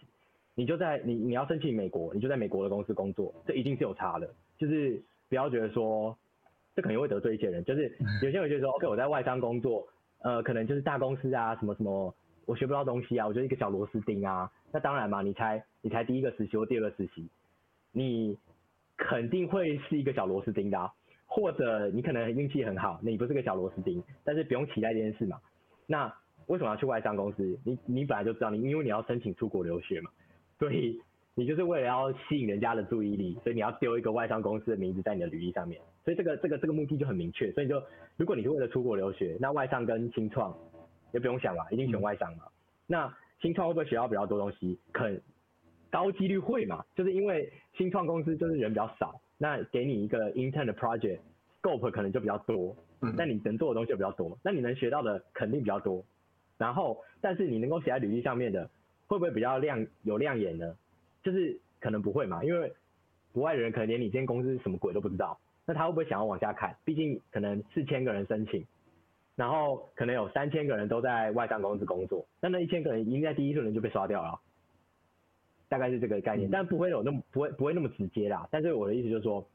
[0.54, 4.30] 你就在你你要申请美国，你就在美国的公司工作，这一定是有差的。
[4.56, 6.16] 就是不要觉得说，
[6.78, 7.64] 这可能会得罪一些人。
[7.64, 9.88] 就是 有些人觉得说，OK，我在外商工作，
[10.22, 12.14] 呃，可能就是大公司啊，什么什么，
[12.46, 14.48] 我学不到东西啊，我就是一个小螺丝钉啊。
[14.72, 17.28] 那当然嘛，你才你才第一个实习或第二个实习，
[17.90, 18.38] 你。
[19.00, 20.92] 肯定会是一个小螺丝钉的啊，
[21.24, 25.38] 或者你可能运气很好，你不是个小螺丝钉，但是不用期待这件事嘛。
[25.86, 26.12] 那
[26.48, 27.56] 为什么要去外商公司？
[27.64, 30.10] 你你本来就知道，你因为你要申请出国留学嘛，
[30.58, 31.00] 所以
[31.36, 35.80] 你就是为了要吸引人家的注意力，所以你要丢一个外商公司的名字在你的履历上面。
[36.08, 37.52] 所以这个这个这个目的就很明确。
[37.52, 37.82] 所以就
[38.16, 40.56] 如果你是为了出国留学，那外商跟新创
[41.12, 42.44] 也不用想了，一定选外商嘛。
[42.86, 44.78] 那新创会不会学到比较多东西？
[44.90, 45.20] 肯。
[45.90, 51.18] 高几率会嘛，就是因为新创公司就是人比较少，那给你一个 intern 的 project
[51.60, 56.02] scope 可能就比较多，那你能做的东西就比较多，那你能学到的肯定比较多。
[56.56, 58.70] 然后，但是你能够写在履历上面的，
[59.06, 60.74] 会不会比较亮有亮眼呢？
[61.22, 62.72] 就是可能不会嘛，因为
[63.32, 66.74] 国外的人可能连你这间公司是什么鬼都不知道，那他会不会想要往下看？
[66.82, 68.64] 毕竟可能四千个人申请，
[69.36, 74.40] 然后可能有三千个人都在外商公司工作，那那一千个人一定在第一轮就被刷掉了。
[75.68, 78.48] 大概是这个概念，但不会有那么不会不会那么直接啦。
[78.50, 79.46] 但是我的意思就是说，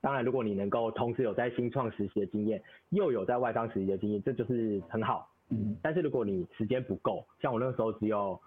[0.00, 5.30] 当然如果你能够同时有在新创实习的经验，又有在外商实习的经验，这就是很好。
[5.50, 5.76] 嗯。
[5.82, 8.40] 但是如果你时间不够，像我那个时候只有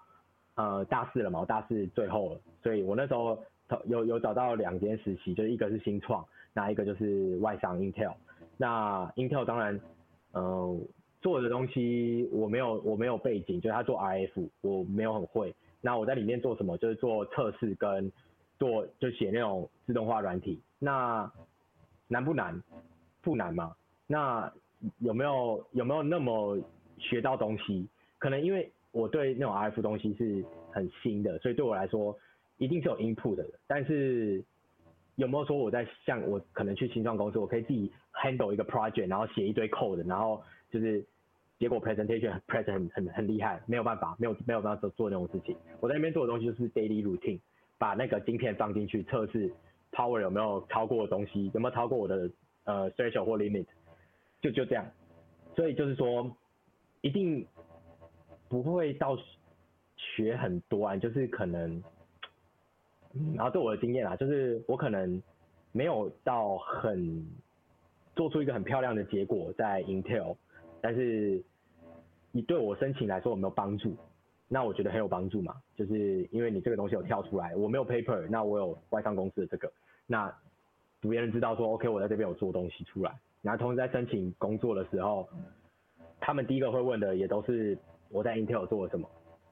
[0.56, 3.38] 呃大四了嘛，我大四最后了，所以我那时候
[3.86, 8.14] 有有找到两间实习，就是一个是新创，那一个就是外商 Intel。
[8.56, 9.80] 那 Intel 当然，
[10.34, 10.80] 嗯、
[11.20, 15.54] 做的东西我没有我没有背景，就是他做 RF，我没有很会。
[15.80, 16.76] 那我在里面做什么？
[16.78, 18.10] 就是做测试跟
[18.58, 20.60] 做就写那种自动化软体。
[20.78, 21.30] 那
[22.08, 22.62] 难不难？
[23.20, 23.74] 不难嘛。
[24.06, 24.52] 那
[24.98, 26.58] 有没有有没有那么
[26.98, 27.88] 学到东西？
[28.18, 32.16] 可能因为我对那种 RF 东西是很新的，所以对我来说
[32.58, 33.44] 一定是有 input 的。
[33.66, 34.44] 但是
[35.16, 41.04] 有没有说我在像我可能去新创公司，我可以自己 handle 一个 project，然后写一堆 code，然后就是。
[41.58, 45.56] 结果 presentation present 很很很厉害，没有办法，没有没有办法做做那种事情。
[45.78, 47.38] 我在那边做的东西就是 daily routine，
[47.78, 49.48] 把那个晶片放进去测试
[49.92, 52.28] power 有没有超过的东西，有没有超过我的
[52.64, 53.64] 呃 threshold 或 limit，
[54.40, 54.84] 就就这样。
[55.54, 56.36] 所以就是说，
[57.00, 57.46] 一定
[58.48, 59.16] 不会到
[59.96, 61.80] 学很多啊，就是可能，
[63.34, 65.22] 然后对我的经验啊，就是我可能
[65.72, 67.26] 没有到很
[68.14, 70.36] 做出一个很漂亮的结果在 Intel，
[70.80, 71.42] 但是。
[72.34, 73.94] 你对我申请来说有没有帮助？
[74.48, 79.70] 那我觉得很有帮助嘛，就是因为你这个东西有跳出来，我没有 paper，那我有外商公司的这个，
[80.06, 80.34] 那
[80.98, 85.28] 别人知道说 OK，我在这边有做东西出来，然后同时在申请工作的时候，
[86.20, 87.76] 他们第一个会问的也都是
[88.08, 89.06] 我在 Intel 做了什么，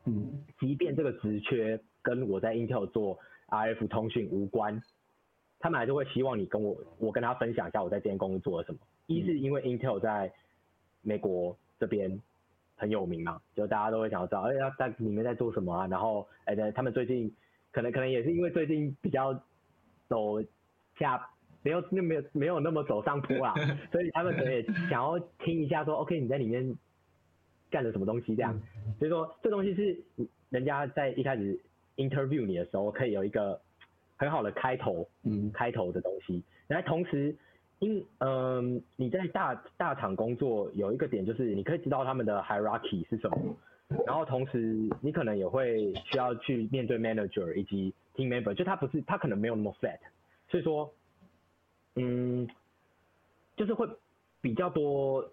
[0.06, 3.18] 嗯，即便这个职缺跟我在 Intel 做
[3.50, 4.80] RF 通讯无关，
[5.58, 8.78] 他们还是会希望你跟我，我跟他分享一下我在这间公司做了什么。
[9.06, 10.32] 一是因为 Intel 在
[11.02, 12.20] 美国这边
[12.76, 15.86] 很有名嘛，就大家都会想要知道，哎，他在里面在做什么啊？
[15.86, 17.34] 然后，哎，他们最近
[17.72, 19.34] 可能可能也是因为最近比较
[20.08, 20.40] 走
[20.98, 21.28] 下。
[21.62, 23.52] 没有，那没有没有那么走上坡啦，
[23.92, 26.74] 所以他们可能也想要听一下说，OK，你在里面
[27.68, 28.58] 干了什么东西这样，
[28.98, 30.02] 所以说这东西是
[30.48, 31.60] 人家在一开始
[32.00, 33.60] interview 你的时候可以有一个
[34.16, 36.42] 很好的开头，嗯，开头的东西。
[36.66, 37.36] 然后同时，
[37.78, 43.36] 因嗯、呃、你在大大厂工作有一个点就是你可以知道他们的 hierarchy 是什么，
[44.06, 49.98] 然后同时你可能也会需要去面对 manager 以及 team member，就他不是他可能没有那么 flat，
[50.48, 50.92] 所以说。
[51.96, 52.48] 嗯，
[53.56, 53.84] 就是会
[54.40, 55.28] 比较多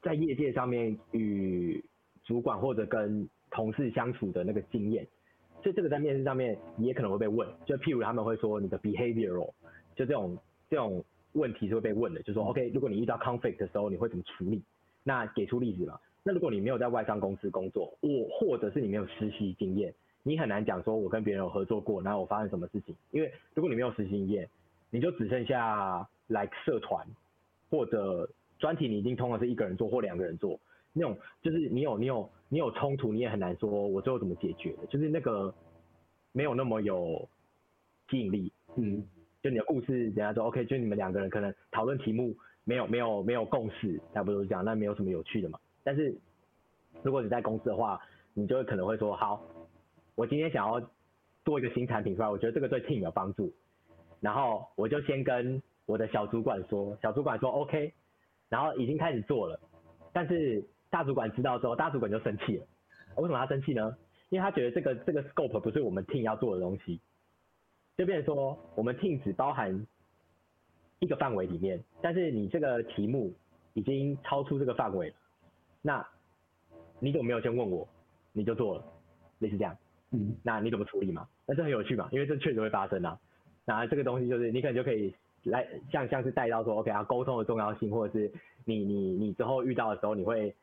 [0.00, 1.84] 在业界上面与
[2.24, 5.06] 主管或者跟同事相处的那个经验，
[5.62, 9.52] 所以这个在面试上面你也可能会被问，就譬如他们会说你的 behavioral，
[9.94, 10.36] 就这种
[10.68, 14.62] 这种问题是会被问的，就是说 OK，如果你遇到 conflict 的时候你会怎么处理？
[15.02, 15.98] 那给出例子嘛。
[16.22, 24.48] 那如果你没有在外商公司工作，我或者是你没有实习经验，你很难讲说我跟别人有合作过，然后我发生什么事情，因为如果你没有实习经验。
[24.92, 27.06] 你就只剩下 like 社团
[27.70, 30.58] 或者专题，你一定通常是一个人做或两个人做，
[30.92, 35.54] 那种就是你有你有你有冲突，你也很难说我最后怎么解决的，就是那个
[36.32, 37.26] 没有那么有
[38.10, 39.02] 吸引力，嗯，
[39.40, 45.58] 就你的故事，人家说 OK，就你们两个人可能讨论题目没有没有没有共识，差不多是这样，那没有什么有趣的嘛。
[45.84, 46.14] 但是
[47.02, 48.00] 如果你在公司的话，
[48.34, 49.42] 你就会可能会说，好，
[50.16, 50.80] 我今天想要
[51.44, 53.52] 做一个新产品出来，我觉得这个对 team 有帮助。
[54.20, 57.94] 然后我就先跟我的小主管说，小主管说 OK，
[58.48, 59.58] 然后已经开始做了，
[60.12, 62.66] 但是大主管知道之后，大主管就生气了。
[63.16, 63.96] 为什么他生气呢？
[64.28, 67.00] 因为他觉得这个这个 scope 不是我们 team 要做的东西，
[67.96, 69.86] 就变成说我们 team 只包含
[71.00, 73.32] 一个范围里面，但是你这个题目
[73.74, 75.14] 已经超出这个范围了，
[75.82, 76.06] 那
[77.00, 77.88] 你怎么没有先问我，
[78.32, 78.84] 你就做了，
[79.40, 79.76] 类似这样，
[80.12, 81.26] 嗯，那你怎么处理嘛？
[81.46, 83.18] 那这很有趣嘛，因为这确实会发生啊。
[83.64, 88.32] 那这个东西就是你可能就可以来像像是带到说，OK 啊，沟通的重要性，或者是
[88.64, 90.54] 你你你之后遇到的时候，你会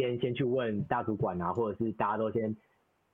[0.00, 2.56] 先先去问大主管啊，或者是大家都先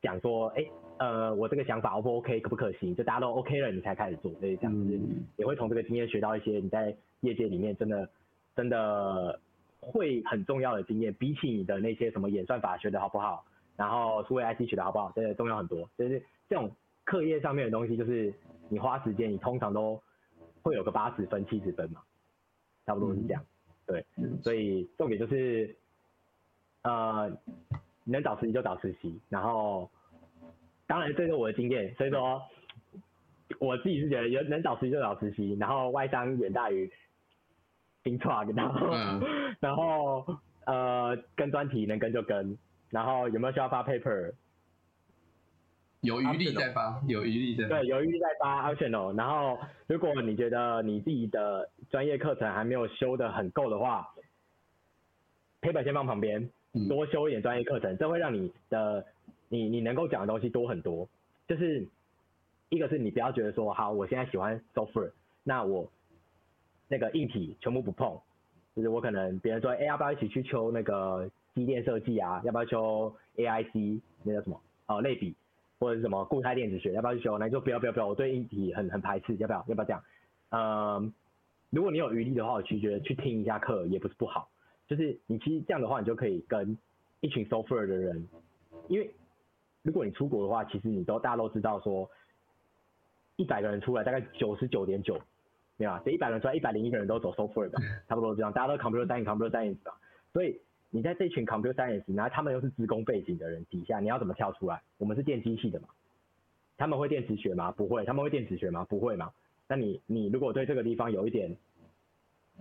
[0.00, 0.64] 讲说，哎，
[0.98, 2.94] 呃，我这个想法 O 不 OK，可不可行？
[2.94, 5.00] 就大家都 OK 了，你才开始做，所以这样子
[5.36, 8.08] 也会从这个经验学到一些你在业界里面真的
[8.54, 9.40] 真的
[9.80, 13.44] 会很重要的经验，比起你的那些什么演算法学的好不好，
[13.76, 15.90] 然后数位 IC 学的好不好，真的重要很多。
[15.98, 16.70] 就是这种
[17.04, 18.32] 课业上面的东西，就是。
[18.68, 20.02] 你花时间，你通常都
[20.60, 22.02] 会有个八十分、七十分嘛，
[22.84, 23.40] 差不多是这样。
[23.86, 24.04] 对，
[24.42, 25.72] 所以重点就是，
[26.86, 27.36] 呃，
[28.04, 29.90] 能找实习就找实习，然后，
[30.86, 32.40] 当然这是我的经验，所以说，
[33.58, 36.88] 我自己是觉得有能找实习就找实习，然后外商远大于
[38.04, 38.88] 冰创， 然后，
[39.58, 40.24] 然后
[40.64, 42.56] 呃，跟专题能跟就跟，
[42.90, 44.32] 然后有没有需要发 paper？
[46.02, 47.78] 有余力再发，有余力再发。
[47.80, 49.16] 对，有余力再发 optional。
[49.16, 54.08] 然后，如果你觉得你自己的专业课程还没有修的很够的话
[55.62, 56.48] ，paper 先放旁边，
[56.88, 59.04] 多修一点专业课程，这会让你的
[59.48, 61.08] 你你能够讲的东西多很多。
[61.48, 61.86] 就是
[62.68, 65.12] 一个是你不要觉得说，好，我现在喜欢 software，
[65.42, 65.90] 那我
[66.88, 68.18] 那个硬体全部不碰。
[68.74, 72.42] 就是我可能别人说，哎，要不要一起去修那个机电设计啊？
[72.44, 74.60] 要不要修 AIC 那叫什么？
[74.86, 75.34] 哦，类比。
[75.78, 77.36] 或者是什么固态电子学，要不要去修？
[77.36, 80.02] 那你说不要不要不要，我对硬体很很排斥，要不要要不要这样？
[80.48, 81.12] 嗯，
[81.68, 84.48] 如果你有余力的话，我其实觉得去听一下课也不是不好。
[84.86, 86.76] 就是你其实这样的话，你就可以跟
[87.20, 88.28] 一群 software 的人，
[88.88, 89.10] 因为
[89.82, 92.08] 如果你出国的话，其实你都大家都知道说，
[93.36, 95.20] 一百个人出来，大概九十九点九，
[95.78, 96.00] 对吧？
[96.04, 99.76] 这一百个人出来，一百零一个人都走 software 吧，差不多这样，大家都 computer science，computer science，
[100.32, 100.60] 所以。
[100.90, 104.80] 你在这群 computer science，然后他们又是资工背景的人底下，你要怎么跳出来？
[104.98, 105.88] 我们是电机系的嘛，
[106.78, 107.72] 他们会电磁学吗？
[107.72, 108.84] 不会，他们会电子学吗？
[108.84, 109.30] 不会嘛。
[109.68, 111.54] 那你你如果对这个地方有一点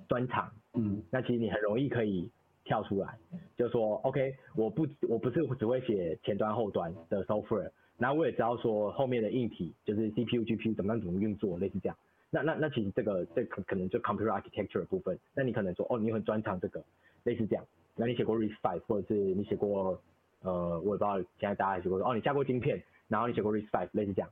[0.08, 2.30] 专长，嗯，那其实你很容易可以
[2.64, 3.18] 跳出来，
[3.58, 11.98] 就说 OK，我不我不是只会写前端后端的 software，然后我也知道说后面的硬体就是 CPU GPU 怎么样怎么运作，类似这样。
[12.30, 16.84] 那那那其实这个这可可能就 computer architecture 的部分，那你可能说哦，你很专长这个，
[17.24, 17.66] 类似这样。
[17.96, 20.02] 那你写过 RISC-V 或者是你写过，
[20.42, 24.30] 呃，我也不知道现在大家写过哦，你下过晶片，然后你写过 RISC-V 类似这样，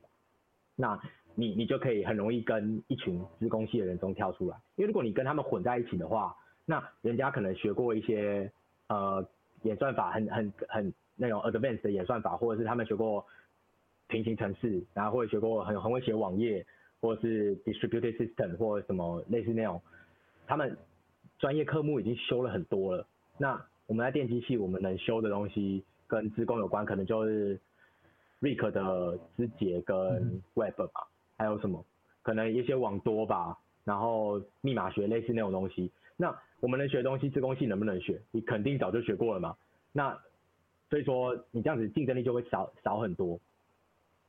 [0.76, 1.00] 那
[1.36, 8.52] 你你就可以很容易跟一群资工系的人中跳出来，因为如果你跟他们混在一起的话，那人家可能学过一些
[8.88, 9.28] 呃
[9.64, 13.26] 演算法很很很那种 advanced 的演算法，或者是他们学过
[14.08, 16.66] 平行程式，然后或者学过很很会写网页，
[17.02, 19.82] 或者是 distributed system 或者什么类似那种，
[20.46, 20.78] 他们
[21.40, 23.06] 专业科目已经修了很多了。
[23.38, 27.60] 那我们在电机系，我们能修的东西跟资工有关，可能就是
[28.42, 31.86] RISC 的肢节跟 Web 吧，还有什么？
[32.22, 35.92] 可能一些网多吧，然后密码学类似那种东西。
[36.16, 38.22] 那我们能学的东西，自工系能不能学？
[38.32, 39.58] 你肯定早就学过了嘛。
[39.92, 40.18] 那
[40.90, 43.40] 所以说你这样子竞争力就会少少很多。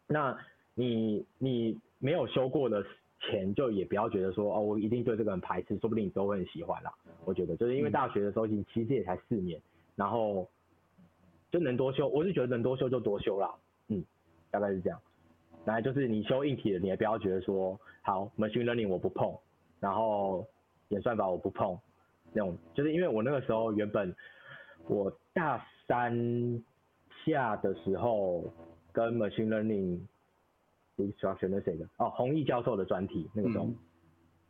[0.06, 0.36] 那
[0.74, 2.84] 你你没有修过的
[3.20, 6.92] 前，就也不要觉得说哦，我一定对这个很排斥，说不定你都会很喜欢啦。
[7.24, 9.60] 我觉得就是因为大学的时候，你其实也才四年，
[9.94, 10.48] 然后
[11.50, 13.54] 就能多修，我是觉得能多修就多修啦。
[13.88, 14.04] 嗯，
[14.50, 15.00] 大概是这样。
[15.64, 19.35] 来就是你修硬体的，你也不要觉得说好，machine learning 我不碰，
[19.81, 20.46] 然后
[20.88, 21.79] 演算法我不碰，
[22.33, 24.14] 那种就是因为我那个时候原本
[24.87, 26.62] 我大三
[27.24, 28.53] 下的时候
[28.92, 30.00] 跟 machine learning
[30.98, 31.88] instruction 那谁的？
[31.96, 33.77] 哦，弘毅教授的专题那个时候，嗯、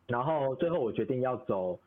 [0.08, 1.78] 然后最后我决定要走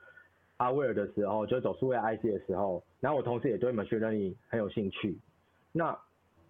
[0.58, 5.20] hardware 的时候，就走数位 IC 的时候，然后我同时也对 machine learning 很有兴趣，
[5.74, 6.00] 那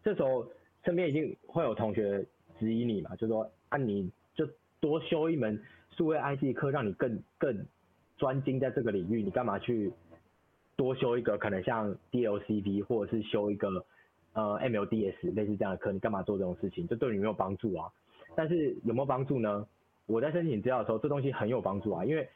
[0.03, 0.47] 这时候
[0.85, 2.23] 身边已经会有同学。
[2.59, 4.47] 质疑你嘛，就说啊，你就
[4.79, 7.65] 多修一门数位 IC 课，让你更更
[8.17, 9.91] 专精在这个领域，你干嘛去
[10.75, 13.85] 多修一个可能像 DLCV 或者是修一个
[14.33, 16.87] 呃 MLDS 类似这样的课，你干嘛做这种事情？
[16.87, 17.91] 这对你没有帮助啊。
[18.35, 19.67] 但是有没有帮助呢？
[20.05, 22.29] 我在申请资料的时候，这东西很有帮助啊，因为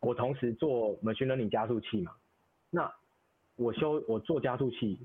[0.00, 2.12] 我同时做 machine learning 加速器嘛，
[2.70, 2.92] 那
[3.56, 4.98] 我修我做加速器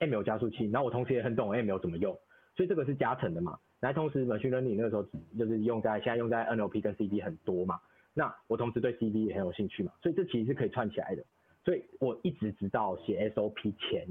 [0.00, 2.12] ML 加速器，然后我同时也很懂 ML 怎么用，
[2.56, 3.58] 所以这个是加成的嘛。
[3.80, 5.04] 来，同时，machine learning 那个时候
[5.38, 7.80] 就是用在现在用在 NLP 跟 CD 很多嘛。
[8.12, 11.24] 那我同时对 CD 也很有兴趣嘛，所以这其实是可以串起来的。
[11.64, 14.04] 所以我一直直到写 SOP 前，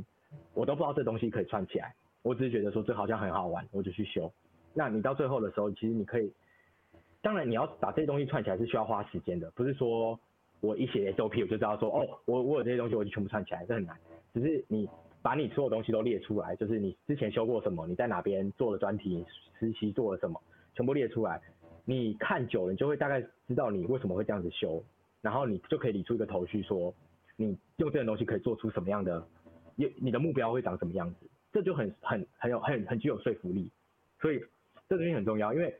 [0.54, 1.94] 我都不知道这东西可以串起来。
[2.22, 4.32] 我只是觉得说这好像很好玩，我就去修。
[4.74, 6.32] 那你到最后的时候，其实你可以，
[7.22, 10.18] 当然你要把这些东西串起来是需要花时间的，不是说
[10.62, 13.98] 我一写 SOP 我就知道说哦，我我有这些东西我就全部串起来，这很难。
[14.34, 14.88] 只是你。
[15.22, 19.26] 把你所有东西都列出来，就是你之前修过什么，你在哪边做了专题
[19.60, 20.42] 实习做了什么，
[20.74, 21.42] 全部列出来。
[21.86, 24.84] 你看久了，你就会大概知道你为什么会这样子修，
[25.22, 26.94] 然后你就可以理出一个头绪，说
[27.36, 29.26] 你用这个东西可以做出什么样的，
[29.76, 33.72] 你你的目标会长什么样子，这就很很很有很很具有说服力。
[34.20, 34.42] 所以
[34.90, 35.76] 这东西很重要，因为，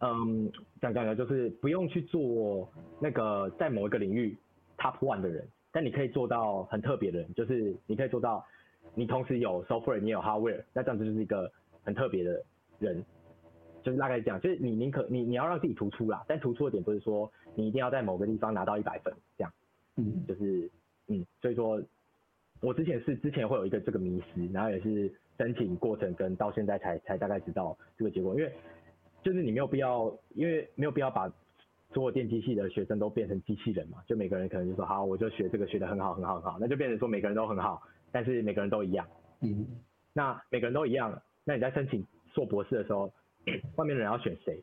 [0.00, 2.68] 嗯，讲讲的就是不用去做
[3.00, 4.36] 那个在某一个领域
[4.76, 5.46] top one 的人。
[5.76, 8.42] 但你可以做到很特别的人，就是你可以做到，
[8.94, 11.52] 你同时有 software，你有 hardware，那这样子就是一个
[11.84, 12.42] 很特别的
[12.78, 13.04] 人，
[13.82, 19.52] 就是大概这样，就是你宁可你你要让自己突出啦，但突出的点不是说你一定要在某个地方拿到一百分这样，
[19.96, 20.70] 嗯，就是
[21.08, 21.82] 嗯，所以说，
[22.62, 28.50] 我之前是之前会有一个这个迷失，然后也是申请过程跟到现在才才大概知道这个结果，因为
[29.22, 31.30] 就是你没有必要，因为没有必要把。
[31.96, 33.96] 所有电机系的学生都变成机器人嘛？
[34.06, 37.82] 就每个人可能就说好，我就学这个学得很好很好很好，那就变成说每个人都很好，
[38.12, 39.08] 但是每个人都一样。
[39.40, 39.66] 嗯。
[40.12, 43.10] 那每个人都一样，那你在申请硕博士的时候，
[43.76, 44.62] 外面的人要选谁？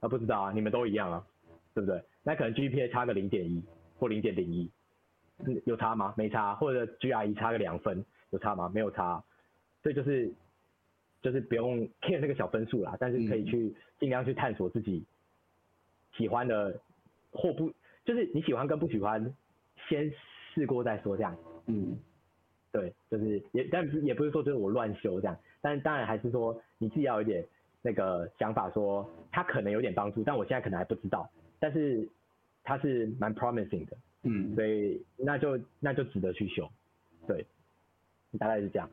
[0.00, 1.24] 啊，不知道啊，你们都一样啊，
[1.72, 2.02] 对不对？
[2.24, 3.62] 那可能 GPA 差个零点一
[3.96, 4.68] 或零点零一，
[5.66, 6.14] 有差吗？
[6.16, 6.56] 没差。
[6.56, 8.68] 或者 GRE 差个两分，有差吗？
[8.74, 9.22] 没有差。
[9.84, 10.34] 所以就是
[11.22, 15.06] 就是不用 care 那个小分数啦，但是可以去尽量去探索自己。
[16.16, 16.80] 喜欢的
[17.30, 17.72] 或不，
[18.04, 19.34] 就是你喜欢跟不喜欢，
[19.88, 20.10] 先
[20.54, 21.36] 试过再说这样。
[21.66, 21.98] 嗯，
[22.72, 27.44] 对，就是也，但也不是说就是我乱修这样，但当然还是说你自己要有点
[27.82, 32.08] 那个想法，说它可能有点帮助，但我现在可能还不知道，但是
[32.62, 33.96] 它是蛮 promising 的。
[34.22, 36.70] 嗯，所以那就那就值得去修，
[37.26, 37.44] 对，
[38.38, 38.88] 大概是这样。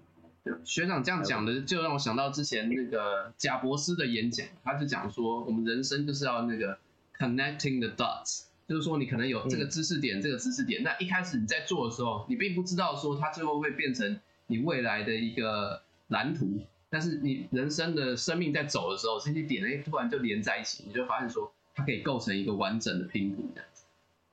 [0.65, 6.77] 学长这样讲的，就让我想到之前那个贾博士的演讲，他就讲说，我们人生就是要那个。
[7.17, 16.59] Connecting the dots，就是说你可能有这个知识点，这个知识点，那一开始你在做的时候，你并不知道说它最后会变成你未来的一个蓝图，
[16.89, 23.85] 但是你人生的生命在走的时候，这些点哎突然就连在一起，你就发现说它可以构成一个完整的拼图这样子。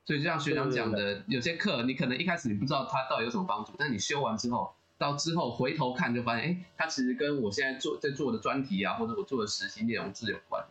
[0.07, 10.64] 所以就像学长讲的，有些课你可能一开始你不知道它到底有什么帮助，但你修完之后，到之后回头看就发现，哎，它其实跟我现在做在做的专题啊，或者我做的实习内容是有关。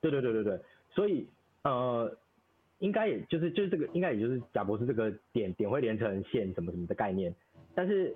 [0.00, 0.60] 对对对对对。
[0.92, 1.26] 所以，
[1.62, 2.16] 呃，
[2.78, 7.34] 应该也就是就是这个，应该也就是贾博士这个点点会连成线什么什么的概念，
[7.74, 8.14] 但是，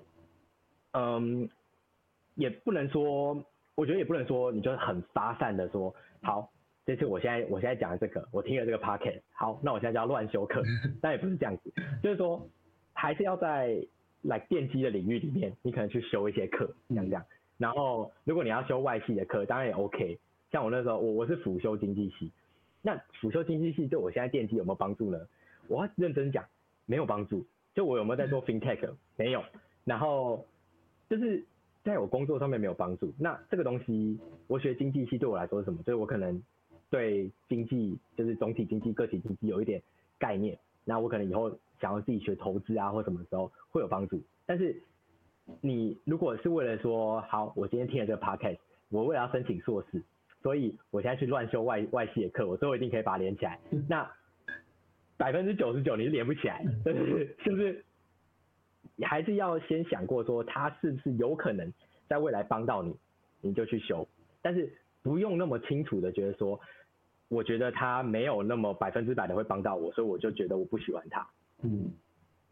[0.92, 1.48] 嗯，
[2.34, 3.44] 也不能说，
[3.74, 6.50] 我觉得也不能说你就是很发散的说，好，
[6.84, 10.62] 这次我现在我现在讲的这个，我听了这个 podcast，好，那我现在就要乱修课，
[11.00, 11.72] 但也不是这样子，
[12.02, 12.48] 就是说，
[12.92, 13.86] 还是要在
[14.22, 17.24] 来电机的领域里面，你可能去修一些课，这样这样。
[17.56, 20.18] 然后如果你要修外系的课，当然也 OK。
[20.50, 22.30] 像我那时候，我我是辅修经济系，
[22.86, 25.18] 那辅修经济系对我现在电机有没有帮助呢？
[25.68, 26.44] 我要认真讲，
[26.84, 27.46] 没有帮助。
[27.74, 28.94] 就我有没有在做 FinTech？
[29.16, 29.42] 没有。
[29.84, 30.44] 然后
[31.08, 31.42] 就是
[31.82, 33.10] 在我工作上面没有帮助。
[33.18, 35.78] 那这个东西，我学经济系对我来说是什么？
[35.78, 36.42] 就是我可能
[36.90, 39.82] 对经济，就是总体经济、个体经济有一点
[40.18, 40.58] 概念。
[40.84, 44.20] 那我可能以后想要自己学投资啊，或什么时候会有帮助。
[44.44, 44.82] 但是
[45.62, 48.58] 你如果是为了说，好，我今天听了这个 podcast，
[48.90, 50.02] 我为了要申请硕士，
[50.44, 53.58] 所以我现在去乱修外外系的课，我最后一定可以把它连起来。
[53.88, 54.08] 那
[55.16, 57.36] 百分之九十九你是连不起来， 是不是？
[57.42, 57.84] 是不是？
[58.94, 61.72] 你还是要先想过说，它是不是有可能
[62.06, 62.94] 在未来帮到你，
[63.40, 64.06] 你就去修。
[64.40, 64.72] 但是
[65.02, 66.60] 不用那么清楚的觉得说。
[67.28, 71.26] 我觉得他没有那么百分之百的会帮到我，所以我就觉得我不喜欢他。
[71.62, 71.90] 嗯，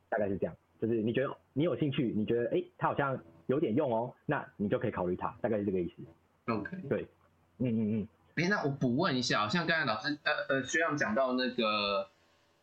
[0.08, 0.56] 大概是这样。
[0.80, 3.16] 就是你觉得你有兴趣，你觉得哎，他好像
[3.46, 6.52] 有点用哦，那你就可以考虑他，大概是这个意思。
[6.52, 7.06] OK，对，
[7.62, 8.08] 嗯嗯嗯。
[8.34, 12.08] 哎，那我补问一下，像刚才老师呃呃学长讲到那个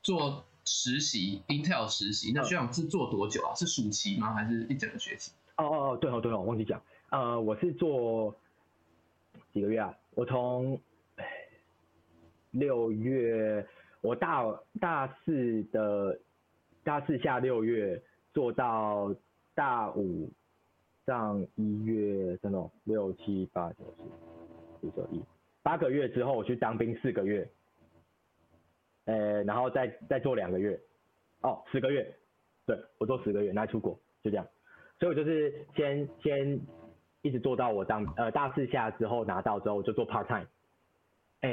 [0.01, 3.53] 做实习，Intel 实习，那学长是做多久啊？
[3.55, 4.33] 是暑期吗？
[4.33, 5.31] 还是一整个学期？
[5.57, 8.35] 哦哦哦，对哦对哦，忘记讲，呃，我是做
[9.53, 9.93] 几个月啊？
[10.15, 10.79] 我从
[12.51, 13.67] 六月，
[14.01, 14.43] 我大
[14.79, 16.19] 大四的
[16.83, 18.01] 大四下六月
[18.33, 19.13] 做到
[19.53, 20.31] 大五
[21.05, 24.03] 上一月，真的六七八九十
[25.61, 27.47] 八个月之后，我去当兵四个月，
[29.05, 30.79] 呃，然后再再做两个月，
[31.41, 32.15] 哦，十个月，
[32.65, 34.47] 对，我做十个月，然后出国，就这样，
[34.99, 36.59] 所以我就是先先
[37.21, 40.47] 一直做到我当呃大四下之后拿到之后，我就做 part time，
[41.41, 41.49] 呃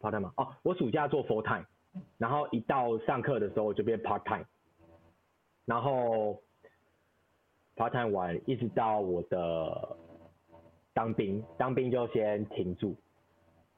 [0.00, 0.32] part time 吗？
[0.36, 1.66] 哦，我暑假做 full time，
[2.18, 4.46] 然后一到上课的时候我就变 part time，
[5.66, 6.42] 然后
[7.76, 9.96] part time 完一直到我的
[10.96, 12.96] 当兵，当兵就先停住，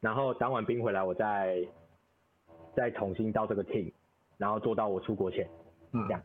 [0.01, 1.67] 然后当完兵回来，我再
[2.77, 3.93] 再重新到这个 team，
[4.37, 5.51] 然后做到我出国前，
[5.91, 6.23] 嗯，这样。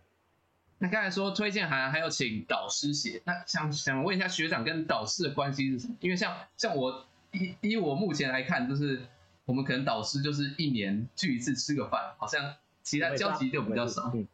[0.78, 5.96] 那刚才说推荐函还有请导师写，那想想问一下学长跟导师的关系是什么？
[6.00, 9.02] 因为像像我以以我目前来看，就是。
[9.46, 14.10] 我们可能导师就是一年聚一次吃个饭，好像其他交集就比较少。
[14.14, 14.28] 嗯，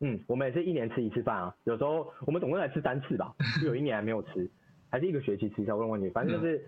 [0.00, 4.50] 嗯，我们也是一年吃一次饭啊，有时候我们总共才吃三次吧，就有一年还没有吃，
[4.90, 6.64] 还是一个学期吃一下，问问题，反正就是，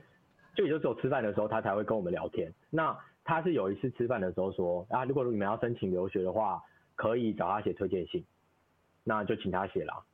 [0.55, 2.53] 就也就只有吃饭的时候他才会跟我们聊天。
[2.71, 6.63] 那他是有一次吃饭的时候说，啊，如果你们要申请留学的话，
[6.95, 8.25] 可以找他写推荐信，
[9.05, 10.05] 那就请他写了。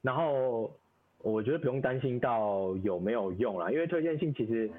[0.00, 0.74] 然后
[1.18, 4.70] 我觉得不用担心到有没有用啦，因为推荐信其实。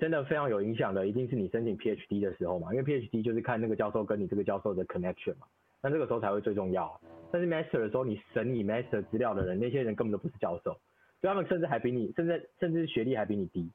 [0.00, 5.46] 真的非常有影响的，一定是你申请 PhD 的时候嘛，因为 PhD 就是看那个教授跟你这个教授的 connection 嘛，
[5.82, 7.00] 那这个时候才会最重要。
[7.32, 10.78] 但是 Master 的时候，你审你 Master 资料的人，那些人根本都不是教授，
[11.20, 13.68] 就他们甚至还比你，甚至甚至学历还比你低，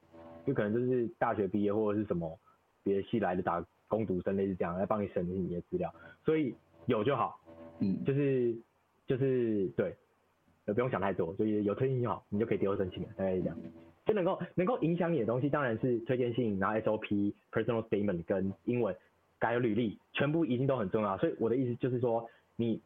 [0.46, 2.38] 就可能就是大学毕业或者是什么
[2.82, 5.92] 别的系来的打工读生类似这样来帮你审理你的资料，
[6.24, 6.54] 所以
[6.86, 7.38] 有就好，
[7.80, 8.54] 嗯，就是
[9.06, 9.94] 就是对，
[10.66, 13.56] 不用想太多，就是有推荐就好，你就可以丢申请了，大概是这样。
[14.06, 18.94] 就能够能够影响你的东西，当然是推荐信，然后 SOP、personal statement 跟英文，
[19.40, 21.16] 还有履历，全部一定都很重要。
[21.16, 22.80] 所以我的意思就是说，你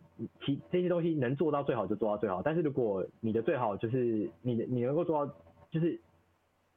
[0.44, 2.42] 其这些东西能做到最好就做到最好。
[2.42, 5.34] 但是如果你的最好就是你的你能够做到，
[5.70, 6.00] 就是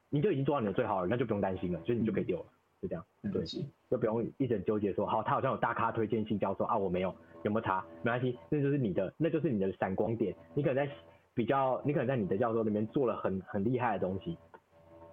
[0.10, 2.46] 你就已经做到你的最好了，那就不用担心了，所以你就可以丢了，
[2.82, 3.06] 就这样。
[3.32, 3.44] 对，
[3.90, 7.14] 就不用一直纠结说，好，他好像有大咖推荐信教授啊，我没有，
[7.44, 7.86] 有没有查？
[8.02, 10.92] 没关系，那就是你的，那就是你的闪光点，你可能在。
[11.34, 14.38] 比较，你可能在你的教授那边做了很很厉害的东西，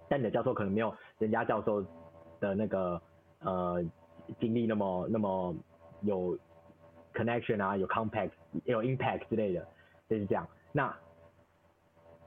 [0.09, 1.81] 但你的教授可能没有人家教授
[2.41, 3.01] 的那个
[3.39, 3.81] 呃
[4.37, 5.55] 经历那么那么
[6.01, 6.37] 有
[7.13, 8.31] connection 啊，有 compact，
[8.65, 9.67] 有 impact 之类的，
[10.09, 10.47] 就是这样。
[10.71, 10.95] 那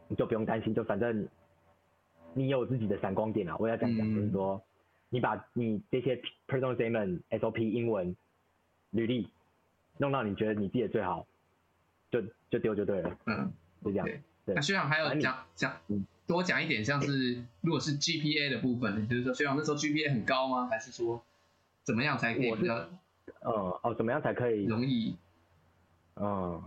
[0.08, 1.28] 你就不用担心，就反正
[2.34, 3.56] 你有自己的闪光点啊。
[3.58, 4.62] 我要讲讲，就是说
[5.08, 6.16] 你把你这些
[6.46, 8.16] personal statement、SOP、英文、
[8.90, 9.28] 履历
[9.98, 11.26] 弄到你觉得你自己的最好，
[12.10, 13.16] 就就丢就对了。
[13.26, 13.52] 嗯。
[13.84, 14.06] 就这样，
[14.44, 14.54] 对。
[14.54, 20.68] 那学长还有讲讲，嗯，多讲一点，像是如果是 GPA 的部分，就是说学长那时候 GPA 很高吗？
[20.70, 21.24] 还是说
[21.82, 22.88] 怎么样才可以比较？
[23.40, 23.52] 嗯，
[23.82, 25.16] 哦，怎么样才可以容易？
[26.16, 26.62] 嗯，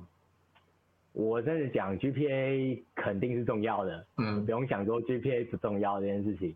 [1.13, 6.55] 我真的讲 GPA 肯定是重要的，嗯，不用想说 GPA 不重要这件事情，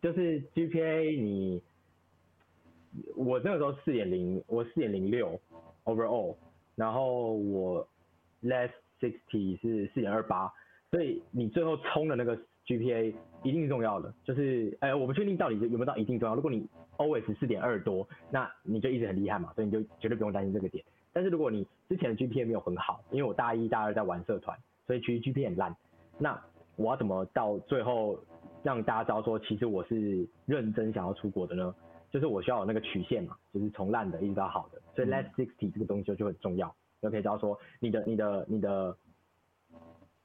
[0.00, 1.62] 就是 GPA 你，
[3.14, 5.40] 我那个时候四点零，我四点零六
[5.84, 6.36] overall，
[6.74, 7.86] 然后我
[8.42, 8.70] less。
[8.98, 10.50] Sixty 是四点二八，
[10.90, 12.34] 所以你最后冲的那个
[12.66, 14.12] GPA 一定是重要的。
[14.24, 16.34] 就是，哎、欸，我不确定到底有没有到一定重要。
[16.34, 20.84] 如果你 always 四点二多，那你就一直很厉害嘛，所以你就绝对不用担心这个点。
[21.12, 25.76] 但是如果你之前的 GPA 没有很好，因为我大一大二在玩社团，所以其实 GPA 很烂，
[26.18, 26.42] 那
[26.76, 28.18] 我要怎么到最后
[28.62, 31.74] 让大家知道说，其实我是认真想要出国的呢？
[32.10, 38.96] 就是我需要有那个曲线嘛，就是从烂的一直到好的，所以 last sixty 这个东西就很重要，就可以知道说你的你的你的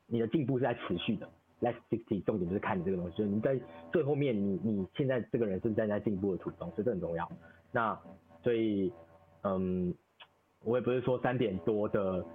[0.08, 1.28] 你的进步是在持续的。
[1.62, 3.60] Last sixty 重点就是看你这个东西，就是你在
[3.92, 7.32] 最后面你你现在这个人是不是在在进步的途中，所以这很重要。
[7.72, 7.98] 那
[8.44, 8.92] 所以
[9.44, 9.94] 嗯，
[10.64, 12.26] 我也不是说三点多的，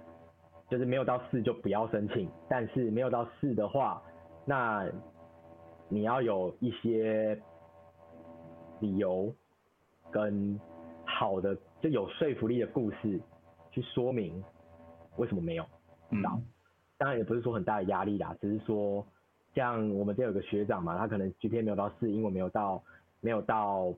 [0.69, 4.01] 就是没有到四就不要申请，但是没有到四的话，
[4.45, 4.89] 那
[5.87, 7.39] 你要有一些
[8.79, 9.33] 理由。
[10.09, 10.57] 跟
[11.05, 13.19] 好的就有说服力的故事
[13.71, 14.41] 去说明
[15.17, 15.63] 为什么没有
[16.23, 16.43] 到，嗯、
[16.97, 19.05] 当然也不是说很大的压力啦，只是说
[19.57, 22.83] 像我们这有个学长嘛，他可能 GPA 没有到四，英文没有到
[23.21, 23.91] 没有到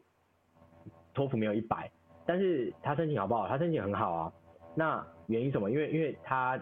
[1.13, 1.91] 托福没有一百，
[2.25, 3.45] 但是他申请好不好？
[3.45, 4.33] 他申请很好啊。
[4.73, 5.69] 那原因什么？
[5.69, 6.57] 因为因为他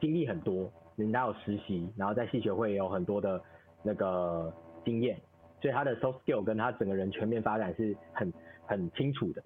[0.00, 3.42] 经历很多，人家有实习，然后在系学会也有很多的
[3.82, 4.54] 那个
[4.84, 5.20] 经验。
[5.60, 8.32] 所以他的 soft skill 跟他整个人全面发展是很
[8.66, 9.42] 很清楚的，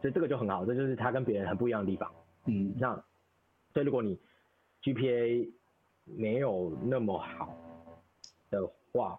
[0.00, 2.10] 所以这个就很好，这就是他跟别人很不一样的地方。
[2.46, 2.94] 嗯，那
[3.74, 4.18] 所以如果你
[4.82, 5.50] GPA
[6.04, 7.52] 没有那么好
[8.50, 9.18] 的话，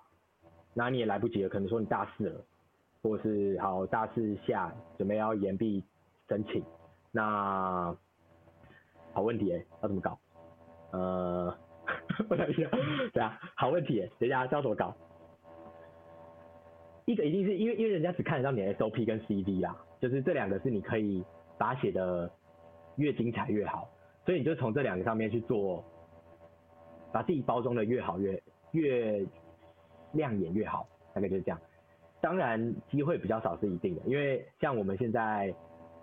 [0.73, 2.41] 那你也来不及了，可能说你大四了，
[3.01, 5.83] 或是好大四下准备要延毕
[6.27, 6.63] 申请，
[7.11, 7.95] 那
[9.13, 10.19] 好问题哎、要怎么搞？
[10.91, 11.57] 呃，
[12.29, 12.69] 我想一下，
[13.13, 14.95] 对啊，好问题哎、欸，等一下要怎么搞？
[17.05, 21.23] 一个一定是因为因为人家只看得到你的 SOP 跟 CD 啦，就是这两个是你可以
[21.57, 22.29] 把它写的
[22.97, 23.89] 越精彩越好，
[24.25, 25.83] 所以你就从这两个上面去做，
[27.13, 28.41] 把自己包装的越好越
[28.77, 29.25] 越
[30.13, 31.59] 亮眼越好，大概就是这样。
[32.21, 35.53] 当然机会比较少是一定的，因为像我们现在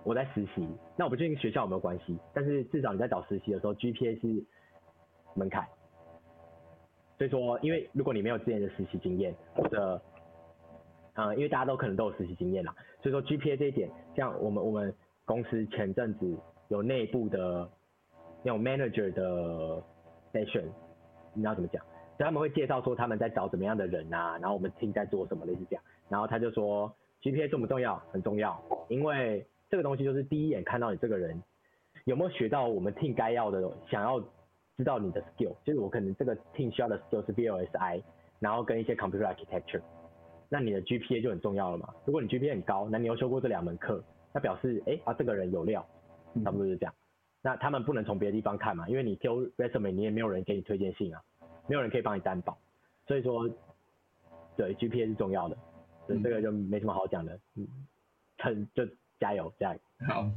[0.03, 4.45] 我在实习，那我不确定学校有没有关系，但是至少你在找实习的时候 GPA 是
[5.35, 5.67] 门槛，
[7.19, 10.01] 所以说因为如果你没有之前的实习经验或者
[11.15, 14.93] 啊、因为大家都可能都有实习经验啦，所以说 GPA 这一点，像我们我们
[15.25, 16.37] 公司前阵子
[16.69, 17.71] 有内部的
[18.43, 19.81] 那种 manager 的
[20.33, 20.65] session，
[21.33, 21.85] 你知道怎么讲？
[22.19, 27.97] 就他们会介绍说他们在找怎么样的人啊，然后我们 team 在做什么类似这样，然后他就说 GPA 重不重要？
[28.13, 31.43] 很重要，因为这个东西就是第一眼看到你这个人
[32.05, 34.21] 有没有学到我们 team 该要的，想要
[34.77, 38.03] 知道你的 skill，就是我可能这个 team 需要的 skill 是 VLSI，
[38.39, 39.81] 然后跟一些 computer architecture。
[40.49, 41.89] 那你的 GPA 就很重要了嘛。
[42.05, 45.85] 如果你 GPA 很高，那你又修过这两门课，那表示哎、欸、啊这个人有料，
[46.45, 46.95] 差不多是这样。
[47.43, 51.21] 那他们不能从别的地方看嘛，因为你丢 resume 你也没有人给你推荐信啊，
[51.67, 52.57] 没有人可以帮你担保。
[53.07, 53.49] 所以说，
[54.57, 55.57] 对 GPA 是重要的，
[56.07, 57.39] 所以这个就没什么好讲的。
[57.55, 57.67] 嗯，
[58.39, 58.87] 很就
[59.19, 59.81] 加油加油。
[60.07, 60.31] 好，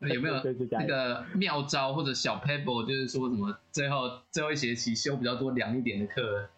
[0.00, 0.34] 有没有
[0.72, 6.48] 那个妙招或者小 pebble，就是说什么最后最后一学期修比较多凉一点的课，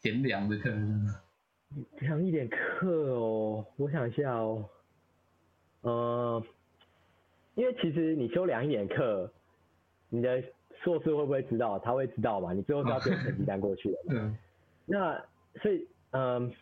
[0.00, 0.70] 填凉的课？
[1.98, 4.68] 凉一点课哦，我想一下哦，
[5.80, 6.42] 呃，
[7.56, 9.32] 因为其实你修凉一点课，
[10.08, 10.40] 你的
[10.84, 11.78] 硕士会不会知道？
[11.78, 12.52] 他会知道嘛？
[12.52, 14.12] 你最后是要丢成绩单过去的嘛。
[14.20, 14.36] 嗯。
[14.84, 15.24] 那
[15.62, 16.52] 所以，嗯，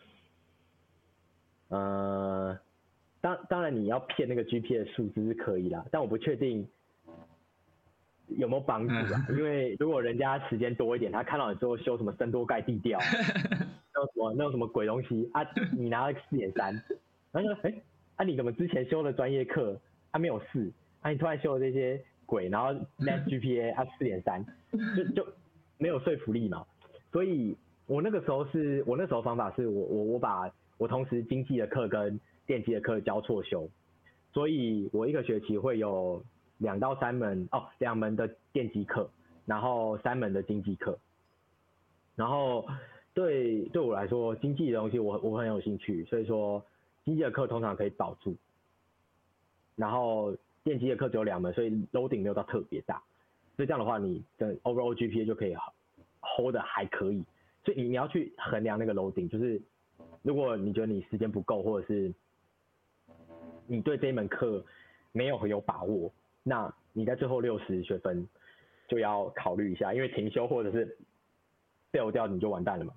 [1.68, 2.58] 呃，
[3.20, 6.66] 当当然你要骗那个 GPA 的数字是可以啦，但我不确定
[8.28, 9.26] 有没有帮助啊。
[9.30, 12.98] 因为如果人家时间多一点，他看到你最后修什么深多盖地调。
[13.94, 15.42] 那什么那种什么鬼东西啊？
[15.76, 16.72] 你拿了四点三，
[17.32, 17.82] 然后说，哎、欸，
[18.16, 19.78] 啊你怎么之前修的专业课
[20.12, 20.72] 啊没有四？
[21.00, 22.02] 啊你突然修了这些
[22.32, 22.68] 鬼，然后
[22.98, 24.42] net GPA 啊四点三，
[24.96, 25.26] 就就
[25.76, 26.64] 没有说服力嘛。
[27.12, 27.54] 所以
[27.86, 33.68] 我那个时候是我那时候方法是我我我把我同时经济的课跟电机的课交错修，
[34.32, 36.24] 所以我一个学期会有
[36.56, 39.10] 两到三门哦，两门的电机课，
[39.44, 40.98] 然后三门的经济课，
[42.16, 42.66] 然后。
[43.14, 46.64] 对，对我来说，经济的东西我我很有兴趣，所以说
[47.04, 48.34] 经济的课通常可以保住。
[49.76, 50.34] 然后
[50.64, 53.02] 电机的课只有两门，所以 loading 没有到特别大，
[53.56, 55.54] 所以这样的话，你的 overall GPA 就可以
[56.20, 57.24] hold 的还可以。
[57.64, 59.60] 所以你你要去衡量那个 loading，就是
[60.22, 62.12] 如果你觉得你时间不够，或者是
[63.66, 64.64] 你对这一门课
[65.12, 68.26] 没有很有把握，那你在最后六十学分
[68.88, 70.96] 就要考虑一下，因为停修或者是
[71.92, 72.92] fail 掉你就完蛋了嘛。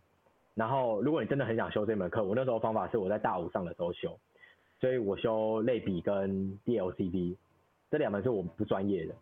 [0.54, 4.18] 然后，如果你真的很想修这门课，我那时候方法是我在大五上的时候修，
[4.80, 7.36] 所以我修类比跟 DLCB，
[7.96, 9.16] 这两门是我不专业的，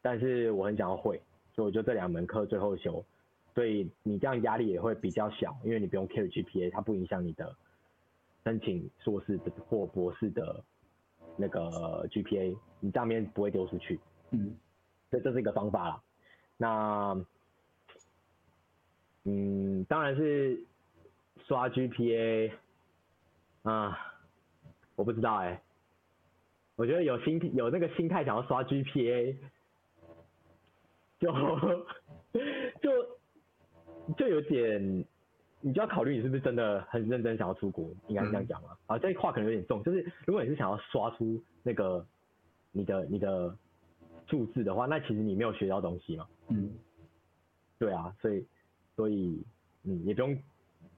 [0.00, 1.20] 但是我很想要会，
[1.52, 3.04] 所以我就这两门课最后修，
[3.54, 7.54] 所以你这样压力也会比较小，因为你不用 carry GPA，它不影响你的
[8.42, 10.64] 申请硕士或博士的
[11.36, 14.00] 那个 GPA，你账面不会丢出去。
[14.30, 14.56] 嗯，
[15.10, 16.02] 这这是一个方法啦。
[16.56, 17.26] 那，
[19.24, 20.64] 嗯，当然是
[21.46, 22.52] 刷 GPA
[23.64, 23.98] 啊，
[24.96, 25.60] 我不知道哎、欸。
[26.76, 29.36] 我觉得有心有那个心态想要刷 GPA，
[31.20, 31.32] 就
[32.82, 32.90] 就
[34.16, 35.04] 就有点，
[35.60, 38.70] 你就要考虑你是不是真的很认真想要出国，应该是这样讲嘛。
[38.86, 42.04] 啊，这话可能有点重，就是如果你是想要刷出那个
[42.72, 43.56] 你的你的
[44.26, 46.26] 数字的话，那其实你没有学到东西嘛。
[46.48, 46.72] 嗯，
[47.78, 48.44] 对啊，所以
[48.96, 49.40] 所以
[49.84, 50.36] 嗯，也不用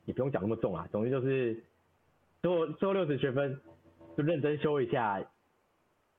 [0.07, 0.89] 也不用讲那么重啊。
[0.91, 1.63] 总之就是
[2.41, 3.61] 最后最后六十学分
[4.17, 5.23] 就认真修一下。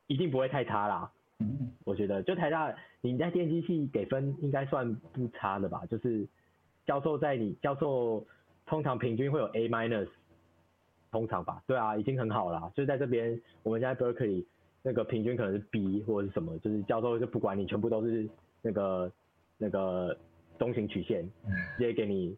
[0.08, 6.28] 一定不会太差啦，嗯，我觉得就台大你在电机系给分应该算不差的吧，就是
[6.86, 8.26] 教授在你教授
[8.66, 10.08] 通常平均会有 A minus，
[11.12, 14.46] 通常吧，对啊，已经很好啦，就是在这边我们现在 Berkeley
[14.82, 18.28] 那个平均可能是 B 或者是什么，就是教授就不管你全部都是
[18.62, 19.12] 那个
[19.58, 20.18] 那个
[20.58, 21.30] 中型曲线，
[21.78, 22.38] 直接给你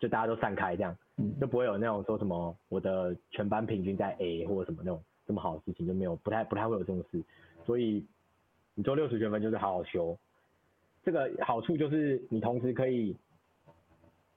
[0.00, 0.96] 就大家都散开这样，
[1.40, 5.02] 就不会有那种说什么我的全班平均在 A 或者什么那种。
[5.26, 7.22] 这么好的事情就没有，不太不太会有这种事，
[7.64, 8.04] 所以
[8.74, 10.16] 你做六十学分就是好好修。
[11.02, 13.16] 这个好处就是你同时可以，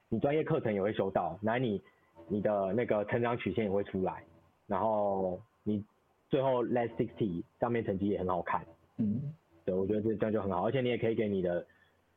[0.09, 1.81] 你专业课程也会修到，来你
[2.27, 4.23] 你的那个成长曲线也会出来，
[4.65, 5.83] 然后你
[6.29, 8.65] 最后 last sixty 上面成绩也很好看。
[8.97, 9.33] 嗯，
[9.63, 11.65] 对，我觉得这这样就很好，而且你也可以给你的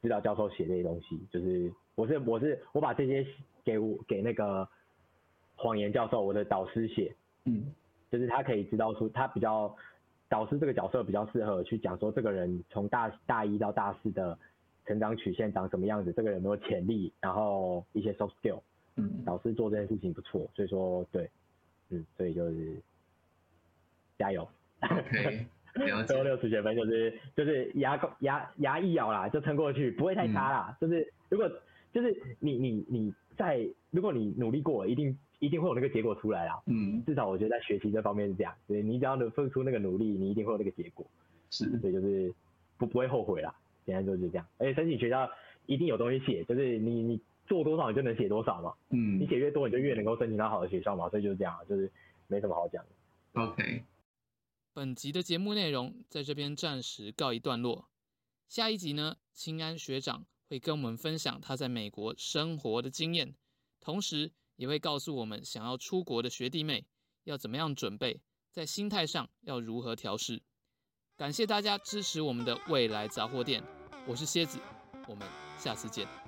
[0.02, 3.24] 指导教授写这些东西，就是我是我是我把这些
[3.64, 4.68] 给我给那个
[5.56, 7.14] 谎言教授我的导师写。
[7.44, 7.72] 嗯。
[8.10, 9.74] 就是他可以知道出他比较
[10.28, 14.36] 导师这个角色比较适合去讲说这个人从大大一到大四的
[14.84, 18.60] 成长曲线长什么样子，这个人有没有潜力，然后一些 soft skill，
[18.96, 21.30] 嗯，导师做这件事情不错，所以说对，
[21.90, 22.76] 嗯，所以就是
[24.18, 24.48] 加油。
[26.06, 31.48] 最后六十学分就是就是牙牙牙一咬啦就撑过去，不会太差啦，嗯、就是如果
[31.92, 35.16] 就是你你你在如果你努力过一定。
[35.40, 41.04] 一定会有那个结果出来啊，嗯，至少我觉得在学习这方面是这样，所以你只要能付出那个努力，你一定会有那个结果，
[41.50, 42.32] 是，所以就是
[42.76, 43.52] 不不会后悔啦，
[43.86, 45.28] 现在就是这样，而且申请学校
[45.64, 51.90] 一定有东西写，就是你你做多少你就能写多少嘛，嗯，你写越多你就越能够申请到好的学校嘛，所以就是这样，就是
[52.26, 53.42] 没什么好讲的。
[53.42, 53.82] OK，
[54.74, 57.88] 本集的节目内容在这边暂时告一段落，
[58.46, 63.34] 下一集呢，清安学长会跟我们分享他在美国生活的经验，
[63.80, 64.32] 同时。
[64.60, 66.86] 也会告诉我们，想要出国的学弟妹
[67.24, 68.20] 要怎么样准备，
[68.52, 70.42] 在心态上要如何调试。
[71.16, 73.64] 感谢大家支持我们的未来杂货店，
[74.06, 74.58] 我是蝎子，
[75.08, 76.19] 我们下次见。